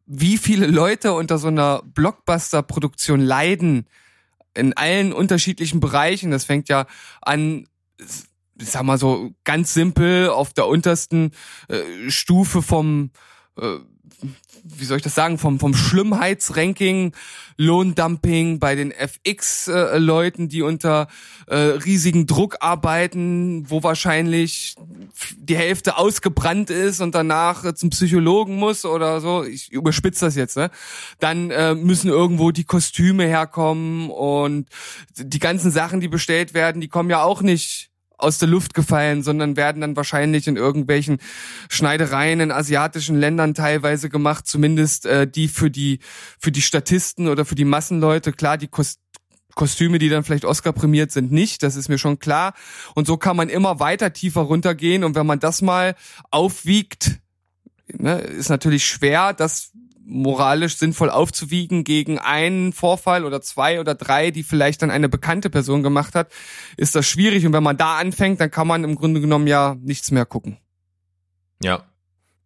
[0.06, 3.88] wie viele Leute unter so einer Blockbuster-Produktion leiden,
[4.56, 6.86] in allen unterschiedlichen Bereichen, das fängt ja
[7.22, 7.68] an
[8.60, 11.32] ich sag mal so ganz simpel auf der untersten
[11.70, 13.12] äh, Stufe vom
[13.58, 13.78] äh,
[14.64, 17.14] wie soll ich das sagen, vom, vom Schlimmheitsranking,
[17.58, 21.08] Lohndumping bei den FX-Leuten, die unter
[21.48, 24.76] äh, riesigen Druck arbeiten, wo wahrscheinlich
[25.38, 29.44] die Hälfte ausgebrannt ist und danach äh, zum Psychologen muss oder so.
[29.44, 30.72] Ich überspitze das jetzt, ne?
[31.20, 34.68] Dann äh, müssen irgendwo die Kostüme herkommen und
[35.18, 37.93] die ganzen Sachen, die bestellt werden, die kommen ja auch nicht
[38.24, 41.18] aus der Luft gefallen, sondern werden dann wahrscheinlich in irgendwelchen
[41.70, 46.00] Schneidereien in asiatischen Ländern teilweise gemacht, zumindest äh, die für die
[46.40, 48.32] für die Statisten oder für die Massenleute.
[48.32, 49.00] Klar, die Kost
[49.56, 51.62] Kostüme, die dann vielleicht Oscar prämiert sind, nicht.
[51.62, 52.54] Das ist mir schon klar.
[52.96, 55.04] Und so kann man immer weiter tiefer runtergehen.
[55.04, 55.96] Und wenn man das mal
[56.32, 57.20] aufwiegt,
[57.88, 59.72] ne, ist natürlich schwer, das
[60.06, 65.50] moralisch sinnvoll aufzuwiegen gegen einen Vorfall oder zwei oder drei, die vielleicht dann eine bekannte
[65.50, 66.32] Person gemacht hat,
[66.78, 67.46] ist das schwierig.
[67.46, 70.58] Und wenn man da anfängt, dann kann man im Grunde genommen ja nichts mehr gucken.
[71.62, 71.84] Ja,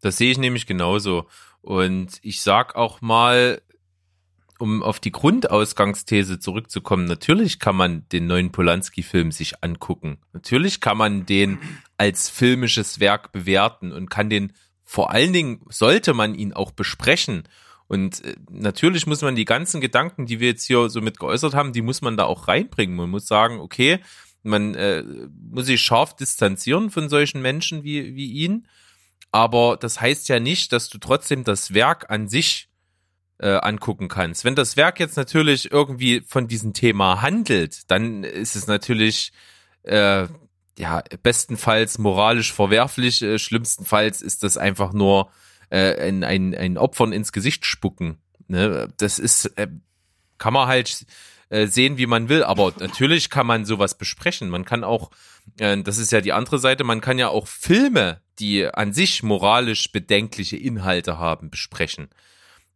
[0.01, 1.28] das sehe ich nämlich genauso.
[1.62, 3.62] Und ich sag auch mal,
[4.60, 10.20] um auf die Grundausgangsthese zurückzukommen, natürlich kann man den neuen Polanski-Film sich angucken.
[10.34, 11.60] Natürlich kann man den
[11.97, 14.53] als filmisches Werk bewerten und kann den
[14.90, 17.44] vor allen Dingen sollte man ihn auch besprechen.
[17.88, 21.54] Und äh, natürlich muss man die ganzen Gedanken, die wir jetzt hier so mit geäußert
[21.54, 22.96] haben, die muss man da auch reinbringen.
[22.96, 24.00] Man muss sagen, okay,
[24.44, 25.04] man äh,
[25.52, 28.66] muss sich scharf distanzieren von solchen Menschen wie, wie ihn.
[29.34, 32.70] Aber das heißt ja nicht, dass du trotzdem das Werk an sich
[33.40, 34.46] äh, angucken kannst.
[34.46, 39.34] Wenn das Werk jetzt natürlich irgendwie von diesem Thema handelt, dann ist es natürlich
[39.84, 40.28] äh,
[40.78, 45.30] ja, bestenfalls moralisch verwerflich, äh, schlimmstenfalls ist das einfach nur
[45.69, 48.17] äh, ein, ein, ein Opfern ins Gesicht spucken.
[48.47, 48.88] Ne?
[48.97, 49.67] Das ist, äh,
[50.38, 51.05] kann man halt
[51.49, 54.49] äh, sehen, wie man will, aber natürlich kann man sowas besprechen.
[54.49, 55.09] Man kann auch,
[55.57, 59.23] äh, das ist ja die andere Seite, man kann ja auch Filme, die an sich
[59.23, 62.09] moralisch bedenkliche Inhalte haben, besprechen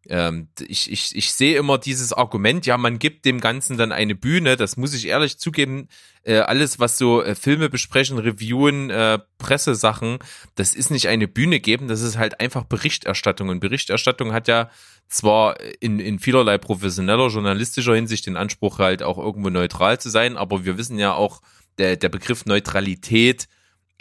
[0.10, 4.16] ähm, ich, ich, ich sehe immer dieses Argument, ja, man gibt dem Ganzen dann eine
[4.16, 5.90] Bühne, das muss ich ehrlich zugeben,
[6.24, 10.20] äh, alles, was so äh, Filme besprechen, Reviewen, äh, Pressesachen,
[10.56, 13.50] das ist nicht eine Bühne geben, das ist halt einfach Berichterstattung.
[13.50, 14.70] Und Berichterstattung hat ja
[15.08, 20.36] zwar in, in vielerlei professioneller, journalistischer Hinsicht den Anspruch halt auch irgendwo neutral zu sein,
[20.36, 21.42] aber wir wissen ja auch,
[21.78, 23.48] der, der Begriff Neutralität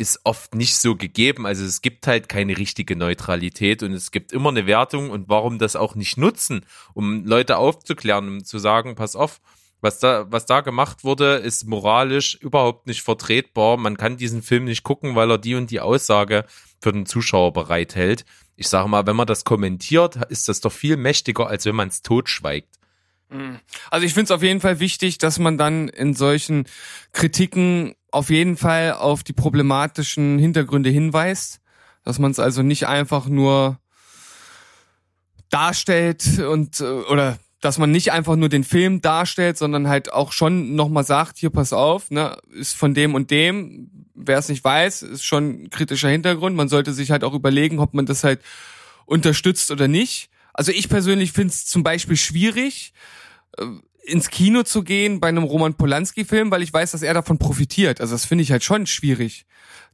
[0.01, 1.44] ist oft nicht so gegeben.
[1.46, 5.59] Also es gibt halt keine richtige Neutralität und es gibt immer eine Wertung und warum
[5.59, 9.42] das auch nicht nutzen, um Leute aufzuklären, um zu sagen, pass auf,
[9.82, 13.76] was da, was da gemacht wurde, ist moralisch überhaupt nicht vertretbar.
[13.76, 16.46] Man kann diesen Film nicht gucken, weil er die und die Aussage
[16.80, 18.24] für den Zuschauer bereithält.
[18.57, 21.88] Ich sage mal, wenn man das kommentiert, ist das doch viel mächtiger, als wenn man
[21.88, 22.78] es totschweigt.
[23.28, 23.61] Mhm.
[23.90, 26.66] Also ich finde es auf jeden Fall wichtig, dass man dann in solchen
[27.12, 31.61] Kritiken auf jeden Fall auf die problematischen Hintergründe hinweist,
[32.05, 33.79] dass man es also nicht einfach nur
[35.51, 40.33] darstellt und äh, oder dass man nicht einfach nur den Film darstellt, sondern halt auch
[40.33, 44.65] schon nochmal sagt, hier pass auf, ne, ist von dem und dem, wer es nicht
[44.65, 46.57] weiß, ist schon ein kritischer Hintergrund.
[46.57, 48.41] Man sollte sich halt auch überlegen, ob man das halt
[49.05, 50.31] unterstützt oder nicht.
[50.55, 52.95] Also ich persönlich finde es zum Beispiel schwierig,
[53.59, 53.67] äh,
[54.05, 58.01] ins Kino zu gehen bei einem Roman Polanski-Film, weil ich weiß, dass er davon profitiert.
[58.01, 59.46] Also das finde ich halt schon schwierig.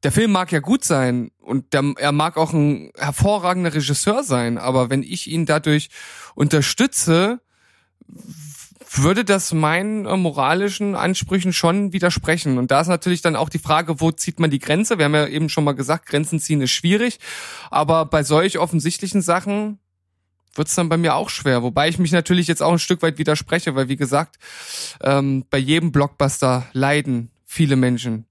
[0.03, 4.59] Der Film mag ja gut sein und der, er mag auch ein hervorragender Regisseur sein,
[4.59, 5.89] aber wenn ich ihn dadurch
[6.35, 7.41] unterstütze,
[8.95, 12.59] würde das meinen äh, moralischen Ansprüchen schon widersprechen.
[12.59, 14.99] Und da ist natürlich dann auch die Frage, wo zieht man die Grenze?
[14.99, 17.19] Wir haben ja eben schon mal gesagt, Grenzen ziehen ist schwierig.
[17.71, 19.79] Aber bei solch offensichtlichen Sachen
[20.59, 21.63] wird's dann bei mir auch schwer.
[21.63, 24.37] Wobei ich mich natürlich jetzt auch ein Stück weit widerspreche, weil wie gesagt,
[25.01, 28.27] ähm, bei jedem Blockbuster leiden viele Menschen.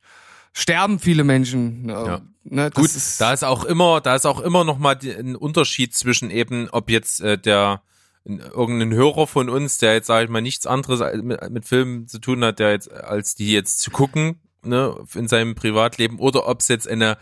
[0.53, 1.89] Sterben viele Menschen.
[1.89, 2.21] Äh, Ja.
[2.47, 5.11] Ne, das Gut, ist, da ist auch immer, da ist auch immer noch mal die,
[5.11, 7.81] ein Unterschied zwischen eben, ob jetzt äh, der
[8.25, 12.19] irgendein Hörer von uns, der jetzt sage ich mal nichts anderes mit, mit Filmen zu
[12.19, 16.59] tun hat, der jetzt als die jetzt zu gucken, ne, in seinem Privatleben, oder ob
[16.61, 17.17] es jetzt eine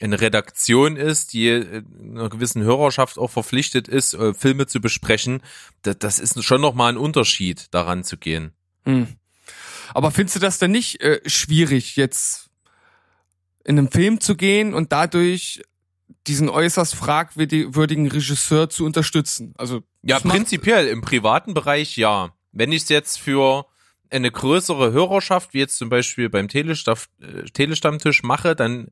[0.00, 5.42] eine Redaktion ist, die äh, einer gewissen Hörerschaft auch verpflichtet ist, äh, Filme zu besprechen,
[5.82, 8.52] das, das ist schon noch mal ein Unterschied, daran zu gehen.
[8.84, 9.08] Hm.
[9.94, 12.50] Aber findest du das denn nicht äh, schwierig, jetzt
[13.64, 15.62] in einen Film zu gehen und dadurch
[16.26, 19.54] diesen äußerst fragwürdigen Regisseur zu unterstützen?
[19.56, 22.34] Also Ja, prinzipiell im privaten Bereich ja.
[22.52, 23.66] Wenn ich es jetzt für
[24.10, 28.88] eine größere Hörerschaft, wie jetzt zum Beispiel beim Telestaff, äh, Telestammtisch mache, dann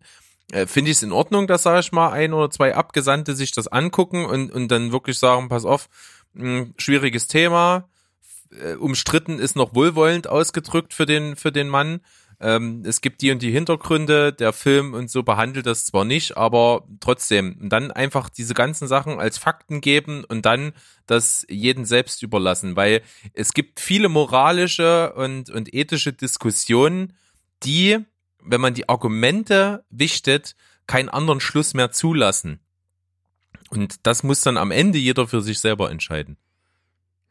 [0.53, 3.53] äh, finde ich es in Ordnung, dass, sage ich mal, ein oder zwei Abgesandte sich
[3.53, 5.89] das angucken und, und dann wirklich sagen, pass auf,
[6.35, 7.89] mh, schwieriges Thema,
[8.51, 12.01] äh, umstritten ist noch wohlwollend ausgedrückt für den, für den Mann.
[12.39, 16.37] Ähm, es gibt die und die Hintergründe, der Film und so behandelt das zwar nicht,
[16.37, 17.57] aber trotzdem.
[17.61, 20.73] Und dann einfach diese ganzen Sachen als Fakten geben und dann
[21.07, 27.15] das jeden selbst überlassen, weil es gibt viele moralische und, und ethische Diskussionen,
[27.63, 28.05] die,
[28.47, 32.61] wenn man die Argumente wichtet, keinen anderen Schluss mehr zulassen.
[33.71, 36.37] Und das muss dann am Ende jeder für sich selber entscheiden.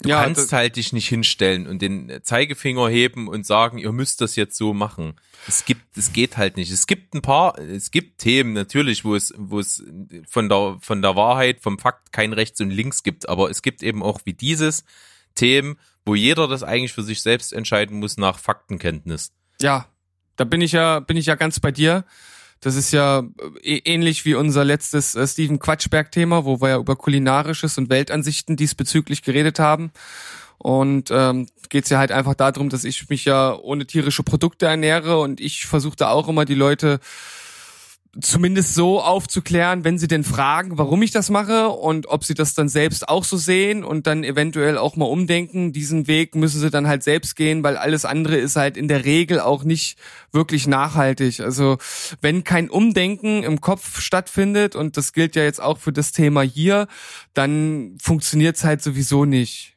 [0.02, 4.20] Du Ja, kannst halt dich nicht hinstellen und den Zeigefinger heben und sagen, ihr müsst
[4.20, 5.14] das jetzt so machen.
[5.48, 6.70] Es gibt, es geht halt nicht.
[6.70, 9.84] Es gibt ein paar, es gibt Themen natürlich, wo es, wo es
[10.28, 13.30] von der, von der Wahrheit, vom Fakt kein Rechts und Links gibt.
[13.30, 14.84] Aber es gibt eben auch wie dieses
[15.34, 19.32] Themen, wo jeder das eigentlich für sich selbst entscheiden muss nach Faktenkenntnis.
[19.62, 19.88] Ja,
[20.36, 22.04] da bin ich ja, bin ich ja ganz bei dir.
[22.62, 23.24] Das ist ja
[23.62, 28.56] äh, ähnlich wie unser letztes äh, Steven Quatschberg-Thema, wo wir ja über kulinarisches und Weltansichten
[28.56, 29.92] diesbezüglich geredet haben.
[30.58, 35.20] Und ähm, geht ja halt einfach darum, dass ich mich ja ohne tierische Produkte ernähre
[35.20, 37.00] und ich versuche da auch immer die Leute
[38.22, 42.54] zumindest so aufzuklären, wenn sie denn fragen, warum ich das mache und ob sie das
[42.54, 45.74] dann selbst auch so sehen und dann eventuell auch mal umdenken.
[45.74, 49.04] Diesen Weg müssen sie dann halt selbst gehen, weil alles andere ist halt in der
[49.04, 49.98] Regel auch nicht
[50.32, 51.42] wirklich nachhaltig.
[51.42, 51.78] Also
[52.22, 56.42] wenn kein Umdenken im Kopf stattfindet und das gilt ja jetzt auch für das Thema
[56.42, 56.88] hier,
[57.34, 59.76] dann funktioniert's halt sowieso nicht.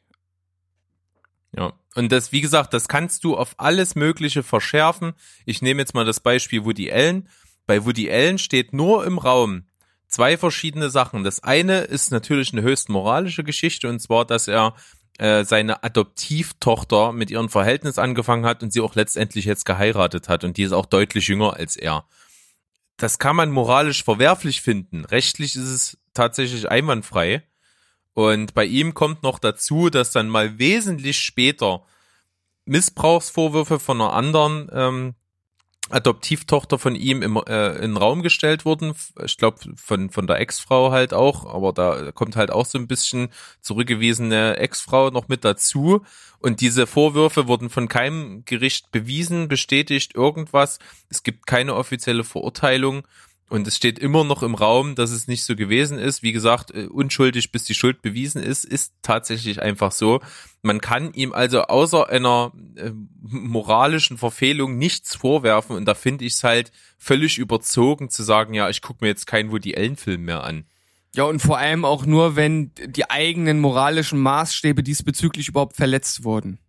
[1.55, 1.73] Ja.
[1.95, 5.13] Und das, wie gesagt, das kannst du auf alles Mögliche verschärfen.
[5.45, 7.27] Ich nehme jetzt mal das Beispiel Woody Allen.
[7.69, 9.67] Bei Woody Allen steht nur im Raum
[10.07, 11.23] zwei verschiedene Sachen.
[11.23, 14.73] Das eine ist natürlich eine höchst moralische Geschichte und zwar, dass er
[15.19, 20.43] äh, seine Adoptivtochter mit ihrem Verhältnis angefangen hat und sie auch letztendlich jetzt geheiratet hat
[20.43, 22.05] und die ist auch deutlich jünger als er.
[22.97, 25.05] Das kann man moralisch verwerflich finden.
[25.05, 27.43] Rechtlich ist es tatsächlich einwandfrei.
[28.15, 31.85] Und bei ihm kommt noch dazu, dass dann mal wesentlich später
[32.65, 35.15] Missbrauchsvorwürfe von einer anderen ähm,
[35.89, 38.93] Adoptivtochter von ihm im, äh, in den Raum gestellt wurden.
[39.23, 42.87] Ich glaube, von, von der Ex-Frau halt auch, aber da kommt halt auch so ein
[42.87, 43.29] bisschen
[43.61, 46.03] zurückgewiesene Ex-Frau noch mit dazu.
[46.39, 50.79] Und diese Vorwürfe wurden von keinem Gericht bewiesen, bestätigt, irgendwas.
[51.09, 53.03] Es gibt keine offizielle Verurteilung.
[53.49, 56.21] Und es steht immer noch im Raum, dass es nicht so gewesen ist.
[56.21, 60.21] Wie gesagt, äh, unschuldig, bis die Schuld bewiesen ist, ist tatsächlich einfach so.
[60.61, 62.91] Man kann ihm also außer einer äh,
[63.21, 65.75] moralischen Verfehlung nichts vorwerfen.
[65.75, 69.25] Und da finde ich es halt völlig überzogen zu sagen, ja, ich gucke mir jetzt
[69.25, 70.65] keinen Woody Allen-Film mehr an.
[71.15, 76.59] Ja, und vor allem auch nur, wenn die eigenen moralischen Maßstäbe diesbezüglich überhaupt verletzt wurden.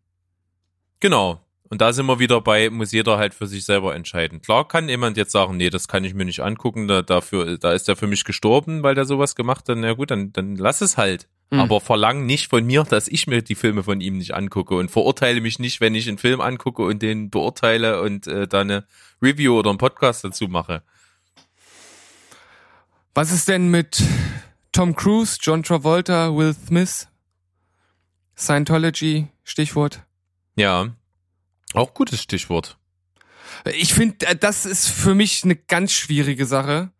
[0.99, 1.45] Genau.
[1.71, 4.43] Und da sind wir wieder bei, muss jeder halt für sich selber entscheiden.
[4.43, 7.73] Klar kann jemand jetzt sagen, nee, das kann ich mir nicht angucken, da, dafür, da
[7.73, 9.79] ist er für mich gestorben, weil der sowas gemacht hat.
[9.79, 11.29] Na gut, dann, dann lass es halt.
[11.51, 11.61] Mhm.
[11.61, 14.91] Aber verlang nicht von mir, dass ich mir die Filme von ihm nicht angucke und
[14.91, 18.85] verurteile mich nicht, wenn ich einen Film angucke und den beurteile und äh, da eine
[19.23, 20.83] Review oder einen Podcast dazu mache.
[23.14, 24.03] Was ist denn mit
[24.73, 27.07] Tom Cruise, John Travolta, Will Smith?
[28.37, 30.03] Scientology, Stichwort.
[30.57, 30.89] Ja,
[31.75, 32.79] auch gutes Stichwort.
[33.75, 36.91] Ich finde, das ist für mich eine ganz schwierige Sache,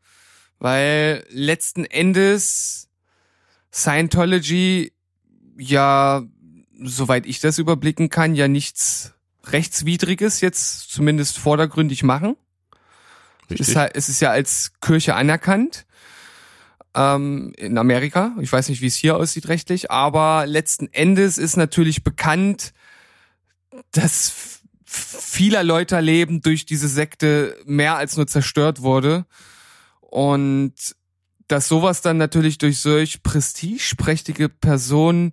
[0.59, 2.89] weil letzten Endes
[3.73, 4.93] Scientology
[5.61, 6.23] ja,
[6.83, 9.15] soweit ich das überblicken kann, ja nichts
[9.45, 12.37] rechtswidriges jetzt zumindest vordergründig machen.
[13.49, 15.85] Es ist, halt, es ist ja als Kirche anerkannt
[16.95, 18.37] ähm, in Amerika.
[18.41, 22.73] Ich weiß nicht, wie es hier aussieht rechtlich, aber letzten Endes ist natürlich bekannt,
[23.91, 24.60] dass
[24.93, 29.25] vieler Leute Leben durch diese Sekte mehr als nur zerstört wurde.
[30.01, 30.75] Und
[31.47, 35.33] dass sowas dann natürlich durch solch prestigeprächtige Personen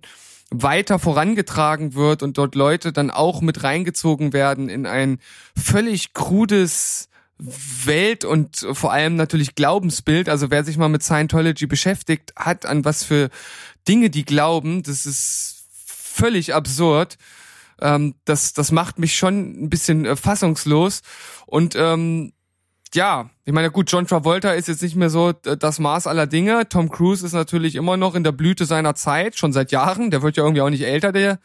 [0.50, 5.18] weiter vorangetragen wird und dort Leute dann auch mit reingezogen werden in ein
[5.56, 10.28] völlig krudes Welt und vor allem natürlich Glaubensbild.
[10.28, 13.28] Also wer sich mal mit Scientology beschäftigt hat, an was für
[13.86, 17.18] Dinge die glauben, das ist völlig absurd.
[17.80, 21.02] Ähm, das, das macht mich schon ein bisschen äh, fassungslos.
[21.46, 22.32] Und ähm,
[22.94, 26.26] ja, ich meine, gut, John Travolta ist jetzt nicht mehr so äh, das Maß aller
[26.26, 26.68] Dinge.
[26.68, 30.10] Tom Cruise ist natürlich immer noch in der Blüte seiner Zeit, schon seit Jahren.
[30.10, 31.38] Der wird ja irgendwie auch nicht älter, der,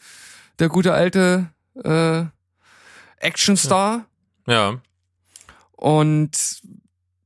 [0.60, 1.50] der gute alte
[1.84, 2.24] äh,
[3.20, 4.06] Actionstar.
[4.48, 4.80] Ja.
[5.72, 6.62] Und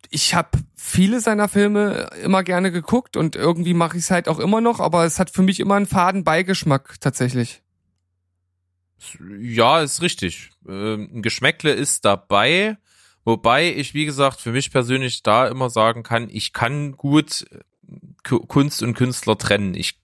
[0.10, 4.39] ich habe viele seiner Filme immer gerne geguckt und irgendwie mache ich es halt auch
[4.39, 7.62] immer noch, aber es hat für mich immer einen faden Beigeschmack tatsächlich.
[9.39, 10.50] Ja, ist richtig.
[10.68, 12.78] Ähm, Ein Geschmäckle ist dabei,
[13.26, 17.60] wobei ich, wie gesagt, für mich persönlich da immer sagen kann, ich kann gut äh,
[18.28, 19.76] Ku- Kunst und Künstler trennen.
[19.76, 20.00] Ich,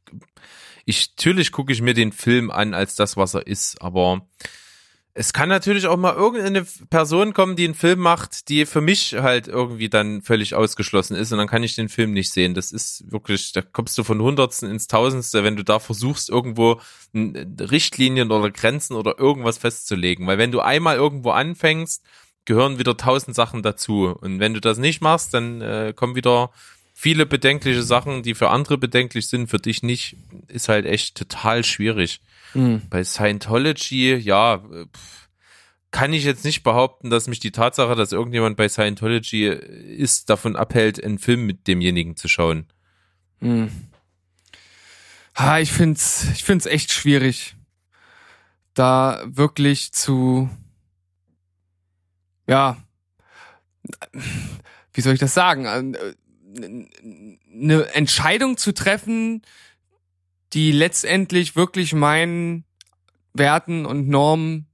[0.85, 4.27] ich natürlich gucke ich mir den Film an als das, was er ist, aber
[5.15, 9.13] es kann natürlich auch mal irgendeine Person kommen, die einen Film macht, die für mich
[9.13, 12.55] halt irgendwie dann völlig ausgeschlossen ist und dann kann ich den Film nicht sehen.
[12.55, 16.81] Das ist wirklich, da kommst du von Hundertsten ins Tausendste, wenn du da versuchst, irgendwo
[17.13, 20.25] n- Richtlinien oder Grenzen oder irgendwas festzulegen.
[20.25, 22.03] Weil wenn du einmal irgendwo anfängst,
[22.45, 24.15] gehören wieder tausend Sachen dazu.
[24.19, 26.49] Und wenn du das nicht machst, dann äh, kommen wieder
[26.95, 30.17] viele bedenkliche Sachen, die für andere bedenklich sind, für dich nicht.
[30.47, 32.19] Ist halt echt total schwierig.
[32.89, 34.85] Bei Scientology, ja, äh,
[35.91, 40.55] kann ich jetzt nicht behaupten, dass mich die Tatsache, dass irgendjemand bei Scientology ist, davon
[40.55, 42.65] abhält, einen Film mit demjenigen zu schauen.
[43.39, 43.69] Hm.
[45.35, 47.55] Ha, ich find's, ich find's echt schwierig,
[48.73, 50.49] da wirklich zu,
[52.47, 52.77] ja,
[54.93, 59.41] wie soll ich das sagen, eine Entscheidung zu treffen,
[60.53, 62.65] die letztendlich wirklich meinen
[63.33, 64.67] Werten und Normen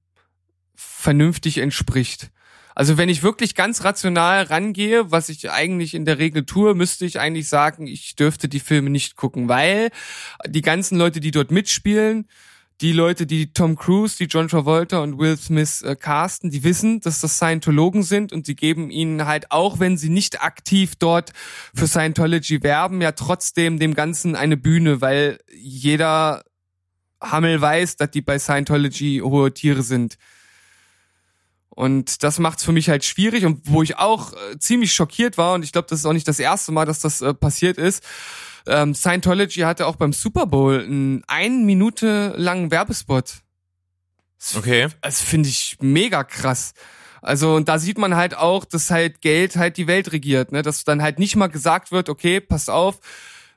[0.76, 2.32] vernünftig entspricht.
[2.76, 7.06] Also wenn ich wirklich ganz rational rangehe, was ich eigentlich in der Regel tue, müsste
[7.06, 9.90] ich eigentlich sagen, ich dürfte die Filme nicht gucken, weil
[10.48, 12.28] die ganzen Leute, die dort mitspielen,
[12.82, 17.02] die Leute, die Tom Cruise, die John Travolta und Will Smith äh, casten, die wissen,
[17.02, 21.34] dass das Scientologen sind und sie geben ihnen halt, auch wenn sie nicht aktiv dort
[21.76, 26.44] für Scientology werben, ja trotzdem dem Ganzen eine Bühne, weil jeder
[27.22, 30.18] Hammel weiß, dass die bei Scientology hohe Tiere sind.
[31.70, 35.54] Und das macht's für mich halt schwierig und wo ich auch äh, ziemlich schockiert war
[35.54, 38.04] und ich glaube, das ist auch nicht das erste Mal, dass das äh, passiert ist.
[38.68, 43.36] Ähm, Scientology hatte auch beim Super Bowl einen ein Minute langen Werbespot.
[44.39, 44.88] Das- Okay.
[45.01, 46.74] Das finde ich mega krass.
[47.22, 50.62] Also und da sieht man halt auch, dass halt Geld halt die Welt regiert, ne?
[50.62, 52.99] Dass dann halt nicht mal gesagt wird, okay, pass auf,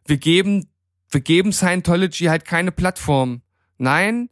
[0.04, 0.68] wir geben,
[1.10, 3.42] wir geben Scientology halt keine Plattform.
[3.78, 4.30] Nein,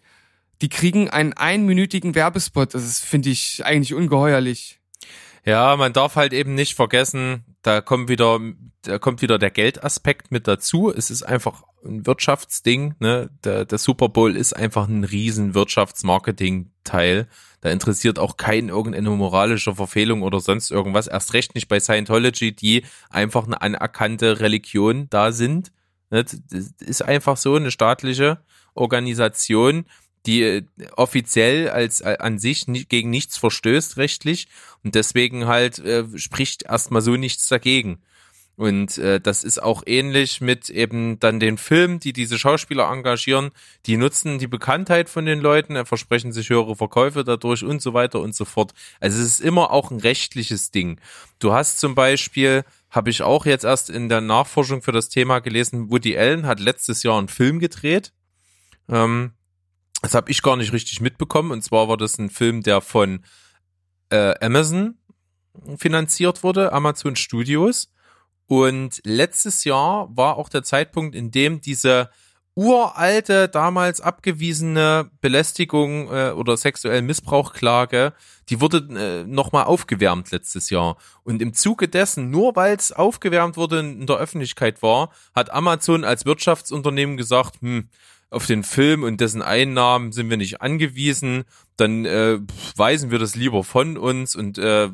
[0.63, 2.75] die kriegen einen einminütigen Werbespot.
[2.75, 4.81] Das finde ich, eigentlich ungeheuerlich.
[5.45, 8.41] Ja, man darf halt eben nicht vergessen, da kommt wieder,
[8.83, 10.93] da kommt wieder der Geldaspekt mit dazu.
[10.93, 13.31] Es ist einfach ein Wirtschaftsding, ne?
[13.45, 17.29] Der, der Super Bowl ist einfach ein riesen Wirtschaftsmarketing-Teil.
[17.61, 21.07] Da interessiert auch keinen irgendeine moralische Verfehlung oder sonst irgendwas.
[21.07, 25.73] Erst recht nicht bei Scientology, die einfach eine anerkannte Religion da sind.
[26.11, 26.25] Ne?
[26.25, 26.41] Das
[26.81, 28.39] ist einfach so eine staatliche
[28.75, 29.85] Organisation,
[30.27, 30.63] die äh,
[30.97, 34.49] offiziell als äh, an sich gegen nichts verstößt rechtlich
[34.85, 38.01] und deswegen halt äh, spricht erstmal so nichts dagegen.
[38.61, 43.53] Und äh, das ist auch ähnlich mit eben dann den Filmen, die diese Schauspieler engagieren.
[43.87, 47.95] Die nutzen die Bekanntheit von den Leuten, äh, versprechen sich höhere Verkäufe dadurch und so
[47.95, 48.75] weiter und so fort.
[49.01, 51.01] Also es ist immer auch ein rechtliches Ding.
[51.39, 55.39] Du hast zum Beispiel, habe ich auch jetzt erst in der Nachforschung für das Thema
[55.39, 58.13] gelesen, Woody Allen hat letztes Jahr einen Film gedreht.
[58.91, 59.33] Ähm,
[60.03, 61.51] das habe ich gar nicht richtig mitbekommen.
[61.51, 63.25] Und zwar war das ein Film, der von
[64.11, 64.99] äh, Amazon
[65.77, 67.93] finanziert wurde, Amazon Studios.
[68.47, 72.11] Und letztes Jahr war auch der Zeitpunkt, in dem diese
[72.57, 78.13] uralte, damals abgewiesene Belästigung äh, oder sexuellen Missbrauchklage,
[78.49, 80.97] die wurde äh, nochmal aufgewärmt letztes Jahr.
[81.23, 86.05] Und im Zuge dessen, nur weil es aufgewärmt wurde in der Öffentlichkeit war, hat Amazon
[86.05, 87.89] als Wirtschaftsunternehmen gesagt, hm,
[88.31, 91.45] auf den Film und dessen Einnahmen sind wir nicht angewiesen,
[91.77, 92.39] dann äh,
[92.77, 94.89] weisen wir das lieber von uns und äh,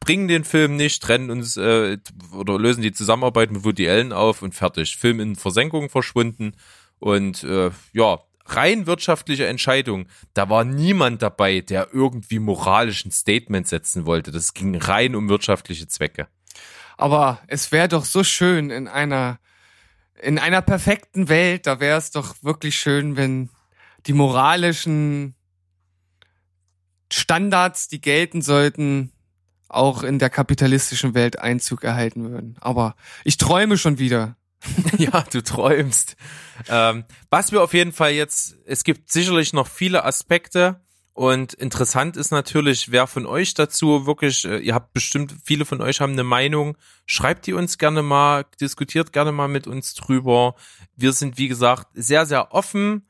[0.00, 1.98] bringen den Film nicht, trennen uns äh,
[2.32, 4.96] oder lösen die Zusammenarbeit mit Woody Allen auf und fertig.
[4.96, 6.54] Film in Versenkung verschwunden
[6.98, 10.06] und äh, ja, rein wirtschaftliche Entscheidung.
[10.34, 14.30] Da war niemand dabei, der irgendwie moralisch ein Statement setzen wollte.
[14.30, 16.28] Das ging rein um wirtschaftliche Zwecke.
[16.96, 19.38] Aber es wäre doch so schön in einer
[20.22, 23.50] in einer perfekten Welt, da wäre es doch wirklich schön, wenn
[24.06, 25.34] die moralischen
[27.12, 29.12] Standards, die gelten sollten,
[29.68, 32.56] auch in der kapitalistischen Welt Einzug erhalten würden.
[32.60, 34.36] Aber ich träume schon wieder.
[34.98, 36.16] ja, du träumst.
[36.68, 40.80] Ähm, was wir auf jeden Fall jetzt, es gibt sicherlich noch viele Aspekte
[41.20, 45.82] und interessant ist natürlich, wer von euch dazu wirklich, äh, ihr habt bestimmt, viele von
[45.82, 50.54] euch haben eine Meinung, schreibt die uns gerne mal, diskutiert gerne mal mit uns drüber.
[50.96, 53.06] Wir sind, wie gesagt, sehr, sehr offen.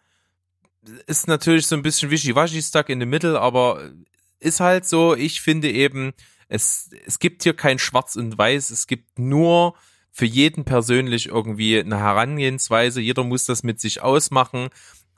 [1.06, 3.92] Ist natürlich so ein bisschen wischiwaschi stuck in the middle, aber
[4.40, 5.14] ist halt so.
[5.14, 6.12] Ich finde eben,
[6.48, 9.76] es, es gibt hier kein Schwarz und Weiß, es gibt nur
[10.10, 13.00] für jeden persönlich irgendwie eine Herangehensweise.
[13.00, 14.70] Jeder muss das mit sich ausmachen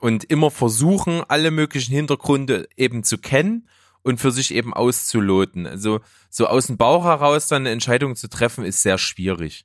[0.02, 3.68] und immer versuchen, alle möglichen Hintergründe eben zu kennen
[4.02, 5.64] und für sich eben auszuloten.
[5.64, 9.64] Also so aus dem Bauch heraus dann eine Entscheidung zu treffen, ist sehr schwierig.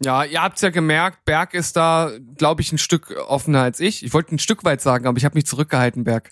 [0.00, 4.04] Ja, ihr habt's ja gemerkt, Berg ist da, glaube ich, ein Stück offener als ich.
[4.04, 6.30] Ich wollte ein Stück weit sagen, aber ich habe mich zurückgehalten, Berg.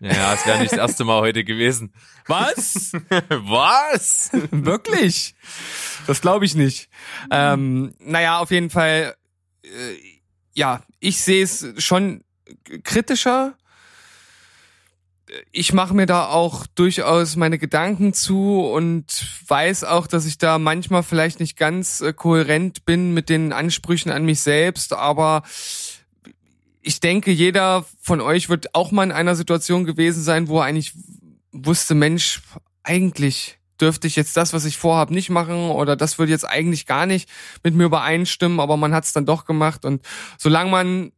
[0.00, 1.92] Ja, es wäre nicht das erste Mal heute gewesen.
[2.26, 2.92] Was?
[3.28, 4.30] Was?
[4.50, 5.34] Wirklich?
[6.06, 6.88] Das glaube ich nicht.
[7.30, 9.14] Ähm, naja, auf jeden Fall,
[9.62, 10.13] äh,
[10.54, 12.22] ja, ich sehe es schon
[12.82, 13.54] kritischer.
[15.52, 20.58] Ich mache mir da auch durchaus meine Gedanken zu und weiß auch, dass ich da
[20.58, 25.42] manchmal vielleicht nicht ganz äh, kohärent bin mit den Ansprüchen an mich selbst, aber
[26.82, 30.66] ich denke, jeder von euch wird auch mal in einer Situation gewesen sein, wo er
[30.66, 30.92] eigentlich
[31.50, 32.42] wusste, Mensch,
[32.82, 36.86] eigentlich dürfte ich jetzt das, was ich vorhabe, nicht machen oder das würde jetzt eigentlich
[36.86, 37.28] gar nicht
[37.62, 40.02] mit mir übereinstimmen, aber man hat es dann doch gemacht und
[40.38, 41.12] solange man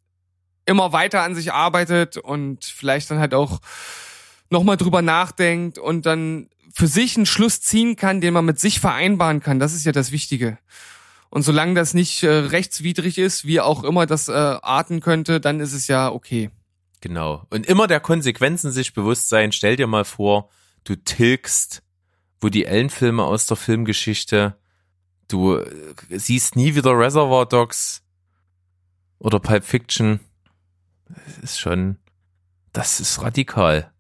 [0.67, 3.61] immer weiter an sich arbeitet und vielleicht dann halt auch
[4.51, 8.81] nochmal drüber nachdenkt und dann für sich einen Schluss ziehen kann, den man mit sich
[8.81, 10.59] vereinbaren kann, das ist ja das Wichtige.
[11.31, 15.61] Und solange das nicht äh, rechtswidrig ist, wie auch immer das äh, arten könnte, dann
[15.61, 16.51] ist es ja okay.
[17.01, 17.47] Genau.
[17.51, 19.53] Und immer der Konsequenzen sich bewusst sein.
[19.53, 20.51] Stell dir mal vor,
[20.85, 21.83] du tilgst
[22.41, 24.57] Woody Allen-Filme aus der Filmgeschichte.
[25.29, 25.67] Du äh,
[26.11, 28.03] siehst nie wieder Reservoir Dogs
[29.19, 30.21] oder Pulp Fiction.
[31.09, 31.97] Das ist schon,
[32.73, 33.91] das ist radikal.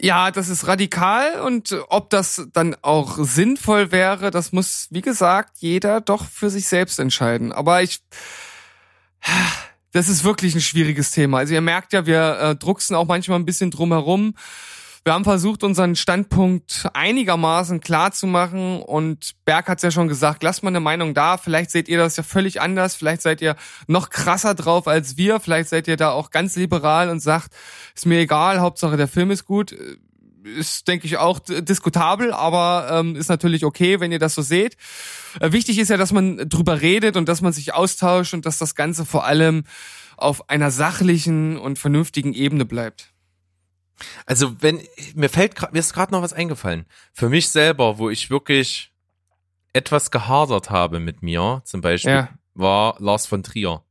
[0.00, 5.58] Ja, das ist radikal und ob das dann auch sinnvoll wäre, das muss, wie gesagt,
[5.58, 7.52] jeder doch für sich selbst entscheiden.
[7.52, 8.00] Aber ich,
[9.90, 11.38] das ist wirklich ein schwieriges Thema.
[11.38, 14.34] Also ihr merkt ja, wir äh, drucksen auch manchmal ein bisschen drum herum.
[15.08, 20.06] Wir haben versucht, unseren Standpunkt einigermaßen klar zu machen und Berg hat es ja schon
[20.06, 21.38] gesagt, lasst mal eine Meinung da.
[21.38, 22.94] Vielleicht seht ihr das ja völlig anders.
[22.94, 23.56] Vielleicht seid ihr
[23.86, 25.40] noch krasser drauf als wir.
[25.40, 27.54] Vielleicht seid ihr da auch ganz liberal und sagt,
[27.96, 29.74] ist mir egal, Hauptsache der Film ist gut.
[30.58, 34.76] Ist, denke ich, auch diskutabel, aber ähm, ist natürlich okay, wenn ihr das so seht.
[35.40, 38.58] Äh, wichtig ist ja, dass man drüber redet und dass man sich austauscht und dass
[38.58, 39.64] das Ganze vor allem
[40.18, 43.14] auf einer sachlichen und vernünftigen Ebene bleibt.
[44.26, 44.80] Also wenn
[45.14, 46.86] mir fällt mir ist gerade noch was eingefallen.
[47.12, 48.92] Für mich selber, wo ich wirklich
[49.72, 52.28] etwas gehadert habe mit mir, zum Beispiel, Ja.
[52.54, 53.82] war Lars von Trier.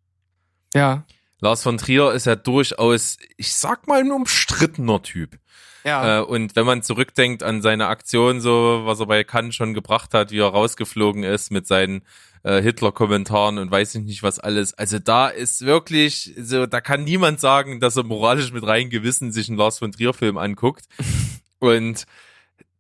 [0.73, 1.03] Ja.
[1.39, 5.37] Lars von Trier ist ja durchaus, ich sag mal, ein umstrittener Typ.
[5.83, 6.19] Ja.
[6.19, 10.13] Äh, und wenn man zurückdenkt an seine Aktion, so was er bei Cannes schon gebracht
[10.13, 12.01] hat, wie er rausgeflogen ist mit seinen
[12.43, 14.73] äh, Hitler-Kommentaren und weiß ich nicht was alles.
[14.73, 19.31] Also da ist wirklich, so da kann niemand sagen, dass er moralisch mit rein Gewissen
[19.31, 20.85] sich einen Lars von Trier-Film anguckt.
[21.59, 22.05] und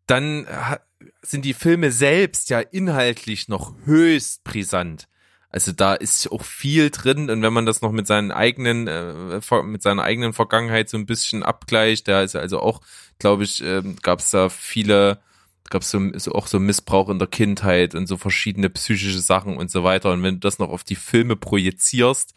[0.05, 0.47] dann
[1.21, 5.07] sind die Filme selbst ja inhaltlich noch höchst brisant.
[5.49, 9.39] Also da ist auch viel drin und wenn man das noch mit seinen eigenen, äh,
[9.63, 12.81] mit seiner eigenen Vergangenheit so ein bisschen abgleicht, da ist also auch,
[13.17, 15.19] glaube ich, ähm, gab es da viele,
[15.69, 19.57] gab es so, so auch so Missbrauch in der Kindheit und so verschiedene psychische Sachen
[19.57, 20.11] und so weiter.
[20.11, 22.33] Und wenn du das noch auf die Filme projizierst,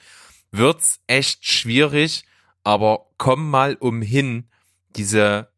[0.52, 2.24] wird's echt schwierig,
[2.64, 4.48] aber komm mal umhin,
[4.96, 5.48] diese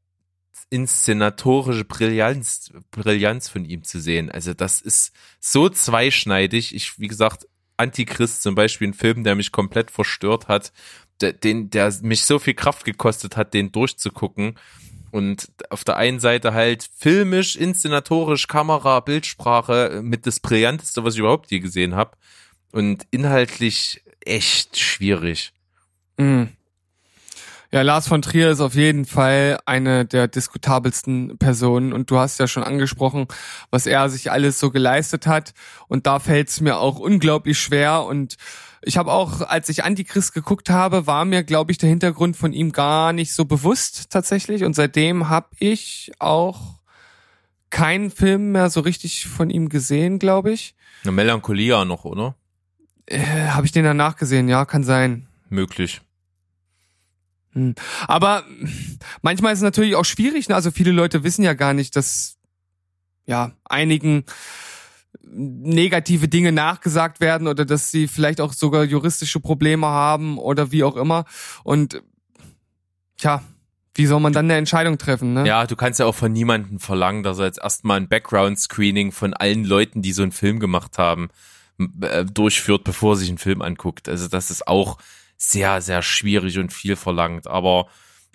[0.71, 4.31] inszenatorische Brillanz, Brillanz von ihm zu sehen.
[4.31, 6.75] Also das ist so zweischneidig.
[6.75, 7.47] Ich, wie gesagt,
[7.77, 10.73] Antichrist zum Beispiel, ein Film, der mich komplett verstört hat,
[11.21, 14.59] der, den, der mich so viel Kraft gekostet hat, den durchzugucken.
[15.13, 21.21] Und auf der einen Seite halt filmisch, inszenatorisch, Kamera, Bildsprache mit das Brillanteste, was ich
[21.21, 22.17] überhaupt je gesehen habe.
[22.73, 25.53] Und inhaltlich echt schwierig.
[26.17, 26.49] Mhm.
[27.71, 32.39] Ja, Lars von Trier ist auf jeden Fall eine der diskutabelsten Personen und du hast
[32.41, 33.29] ja schon angesprochen,
[33.71, 35.55] was er sich alles so geleistet hat
[35.89, 38.37] und da fällt es mir auch unglaublich schwer und
[38.85, 42.53] Ich habe auch, als ich Antichrist geguckt habe, war mir, glaube ich, der Hintergrund von
[42.53, 44.65] ihm gar nicht so bewusst tatsächlich.
[44.65, 46.81] Und seitdem habe ich auch
[47.71, 50.75] keinen Film mehr so richtig von ihm gesehen, glaube ich.
[51.05, 52.35] Eine Melancholia noch, oder?
[53.07, 54.49] Äh, habe ich den danach gesehen?
[54.49, 55.27] Ja, kann sein.
[55.49, 56.01] Möglich.
[57.53, 57.75] Hm.
[58.07, 58.45] Aber
[59.21, 60.49] manchmal ist es natürlich auch schwierig.
[60.49, 60.55] Ne?
[60.55, 62.37] Also viele Leute wissen ja gar nicht, dass
[63.27, 64.25] ja einigen
[65.35, 70.85] negative Dinge nachgesagt werden oder dass sie vielleicht auch sogar juristische Probleme haben oder wie
[70.85, 71.25] auch immer.
[71.65, 72.03] Und
[73.17, 73.43] tja,
[73.95, 75.35] wie soll man dann eine Entscheidung treffen?
[75.35, 75.47] Ne?
[75.47, 79.35] Ja, du kannst ja auch von niemandem verlangen, dass er jetzt erstmal ein Background-Screening von
[79.35, 81.29] allen Leuten, die so einen Film gemacht haben,
[82.01, 84.09] äh, durchführt, bevor er sich einen Film anguckt.
[84.09, 84.99] Also das ist auch
[85.37, 87.47] sehr, sehr schwierig und viel verlangt.
[87.47, 87.89] Aber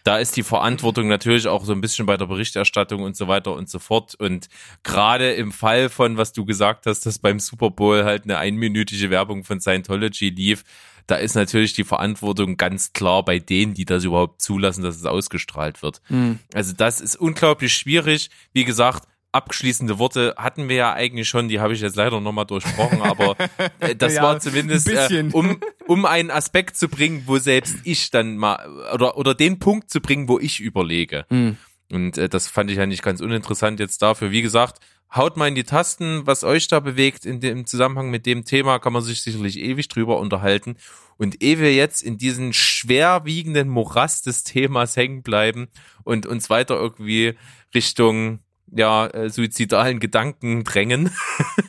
[0.07, 3.53] da ist die Verantwortung natürlich auch so ein bisschen bei der Berichterstattung und so weiter
[3.53, 4.15] und so fort.
[4.15, 4.47] Und
[4.83, 9.09] gerade im Fall von, was du gesagt hast, dass beim Super Bowl halt eine einminütige
[9.09, 10.63] Werbung von Scientology lief,
[11.07, 15.05] da ist natürlich die Verantwortung ganz klar bei denen, die das überhaupt zulassen, dass es
[15.05, 16.01] ausgestrahlt wird.
[16.07, 16.39] Mhm.
[16.53, 18.29] Also das ist unglaublich schwierig.
[18.53, 19.05] Wie gesagt,
[19.37, 23.35] abschließende Worte hatten wir ja eigentlich schon, die habe ich jetzt leider nochmal durchsprochen, aber
[23.79, 27.77] äh, das Ja, war zumindest, ein äh, um, um einen Aspekt zu bringen, wo selbst
[27.83, 28.59] ich dann mal,
[28.93, 31.25] oder, oder den Punkt zu bringen, wo ich überlege.
[31.29, 31.57] Mhm.
[31.91, 34.31] Und äh, das fand ich ja nicht ganz uninteressant jetzt dafür.
[34.31, 34.79] Wie gesagt,
[35.15, 38.79] haut mal in die Tasten, was euch da bewegt in dem Zusammenhang mit dem Thema,
[38.79, 40.75] kann man sich sicherlich ewig drüber unterhalten.
[41.17, 45.67] Und ehe wir jetzt in diesen schwerwiegenden Morast des Themas hängen bleiben
[46.03, 47.35] und uns weiter irgendwie
[47.73, 48.39] Richtung
[48.71, 51.11] ja äh, suizidalen Gedanken drängen,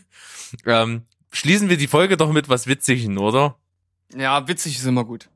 [0.66, 3.56] ähm, schließen wir die Folge doch mit was Witzigen, oder?
[4.16, 5.28] ja, witzig ist immer gut.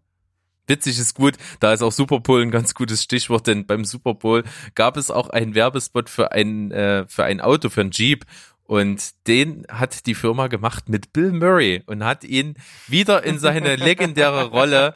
[0.67, 4.15] Witzig ist gut, da ist auch Super Bowl ein ganz gutes Stichwort, denn beim Super
[4.15, 4.45] Bowl
[4.75, 8.25] gab es auch einen Werbespot für ein, äh, für ein Auto, für ein Jeep.
[8.65, 12.55] Und den hat die Firma gemacht mit Bill Murray und hat ihn
[12.87, 14.95] wieder in seine legendäre Rolle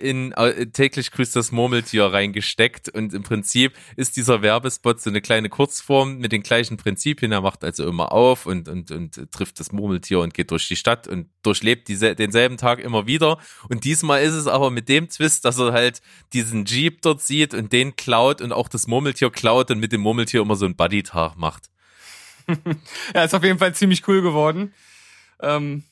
[0.00, 5.20] in äh, täglich grüßt das Murmeltier reingesteckt und im Prinzip ist dieser Werbespot so eine
[5.20, 7.32] kleine Kurzform mit den gleichen Prinzipien.
[7.32, 10.76] Er macht also immer auf und, und, und trifft das Murmeltier und geht durch die
[10.76, 13.38] Stadt und durchlebt diese, denselben Tag immer wieder.
[13.68, 16.00] Und diesmal ist es aber mit dem Twist, dass er halt
[16.32, 20.00] diesen Jeep dort sieht und den klaut und auch das Murmeltier klaut und mit dem
[20.00, 21.68] Murmeltier immer so einen Buddy-Tag macht.
[23.14, 24.74] Ja, ist auf jeden Fall ziemlich cool geworden.
[25.40, 25.84] Ähm,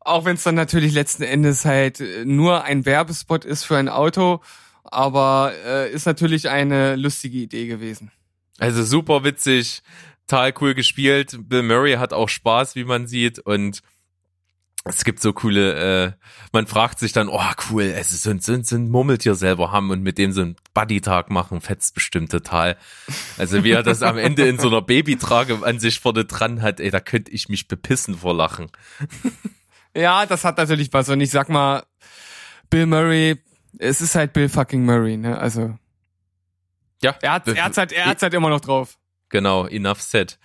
[0.00, 3.88] auch wenn es dann natürlich letzten Endes halt äh, nur ein Werbespot ist für ein
[3.88, 4.40] Auto,
[4.84, 8.10] aber äh, ist natürlich eine lustige Idee gewesen.
[8.58, 9.82] Also super witzig,
[10.26, 11.38] total cool gespielt.
[11.48, 13.82] Bill Murray hat auch Spaß, wie man sieht und
[14.84, 15.74] es gibt so coole,
[16.06, 16.12] äh,
[16.52, 17.40] man fragt sich dann, oh
[17.70, 20.32] cool, es ist so ein, so ein, so ein Murmeltier selber haben und mit dem
[20.32, 22.78] so einen Buddy-Tag machen, fetzt bestimmt total.
[23.36, 26.80] Also wie er das am Ende in so einer Babytrage an sich vorne dran hat,
[26.80, 28.70] ey, da könnte ich mich bepissen vor Lachen.
[29.96, 31.08] Ja, das hat natürlich was.
[31.08, 31.82] Und ich sag mal,
[32.68, 33.38] Bill Murray,
[33.78, 35.38] es ist halt Bill fucking Murray, ne?
[35.38, 35.76] Also
[37.02, 38.96] Ja, er hat, er hat's halt, er hat's halt immer noch drauf.
[39.28, 40.38] genau, enough said.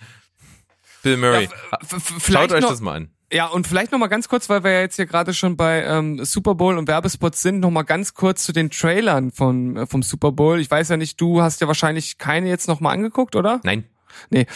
[1.02, 1.48] Bill Murray,
[1.82, 3.10] f- schaut euch noch, das mal an.
[3.32, 5.84] Ja, und vielleicht noch mal ganz kurz, weil wir ja jetzt hier gerade schon bei
[5.84, 9.86] ähm, Super Bowl und Werbespots sind, noch mal ganz kurz zu den Trailern von äh,
[9.86, 10.60] vom Super Bowl.
[10.60, 13.60] Ich weiß ja nicht, du hast ja wahrscheinlich keine jetzt noch mal angeguckt, oder?
[13.64, 13.84] Nein,
[14.30, 14.46] Nee.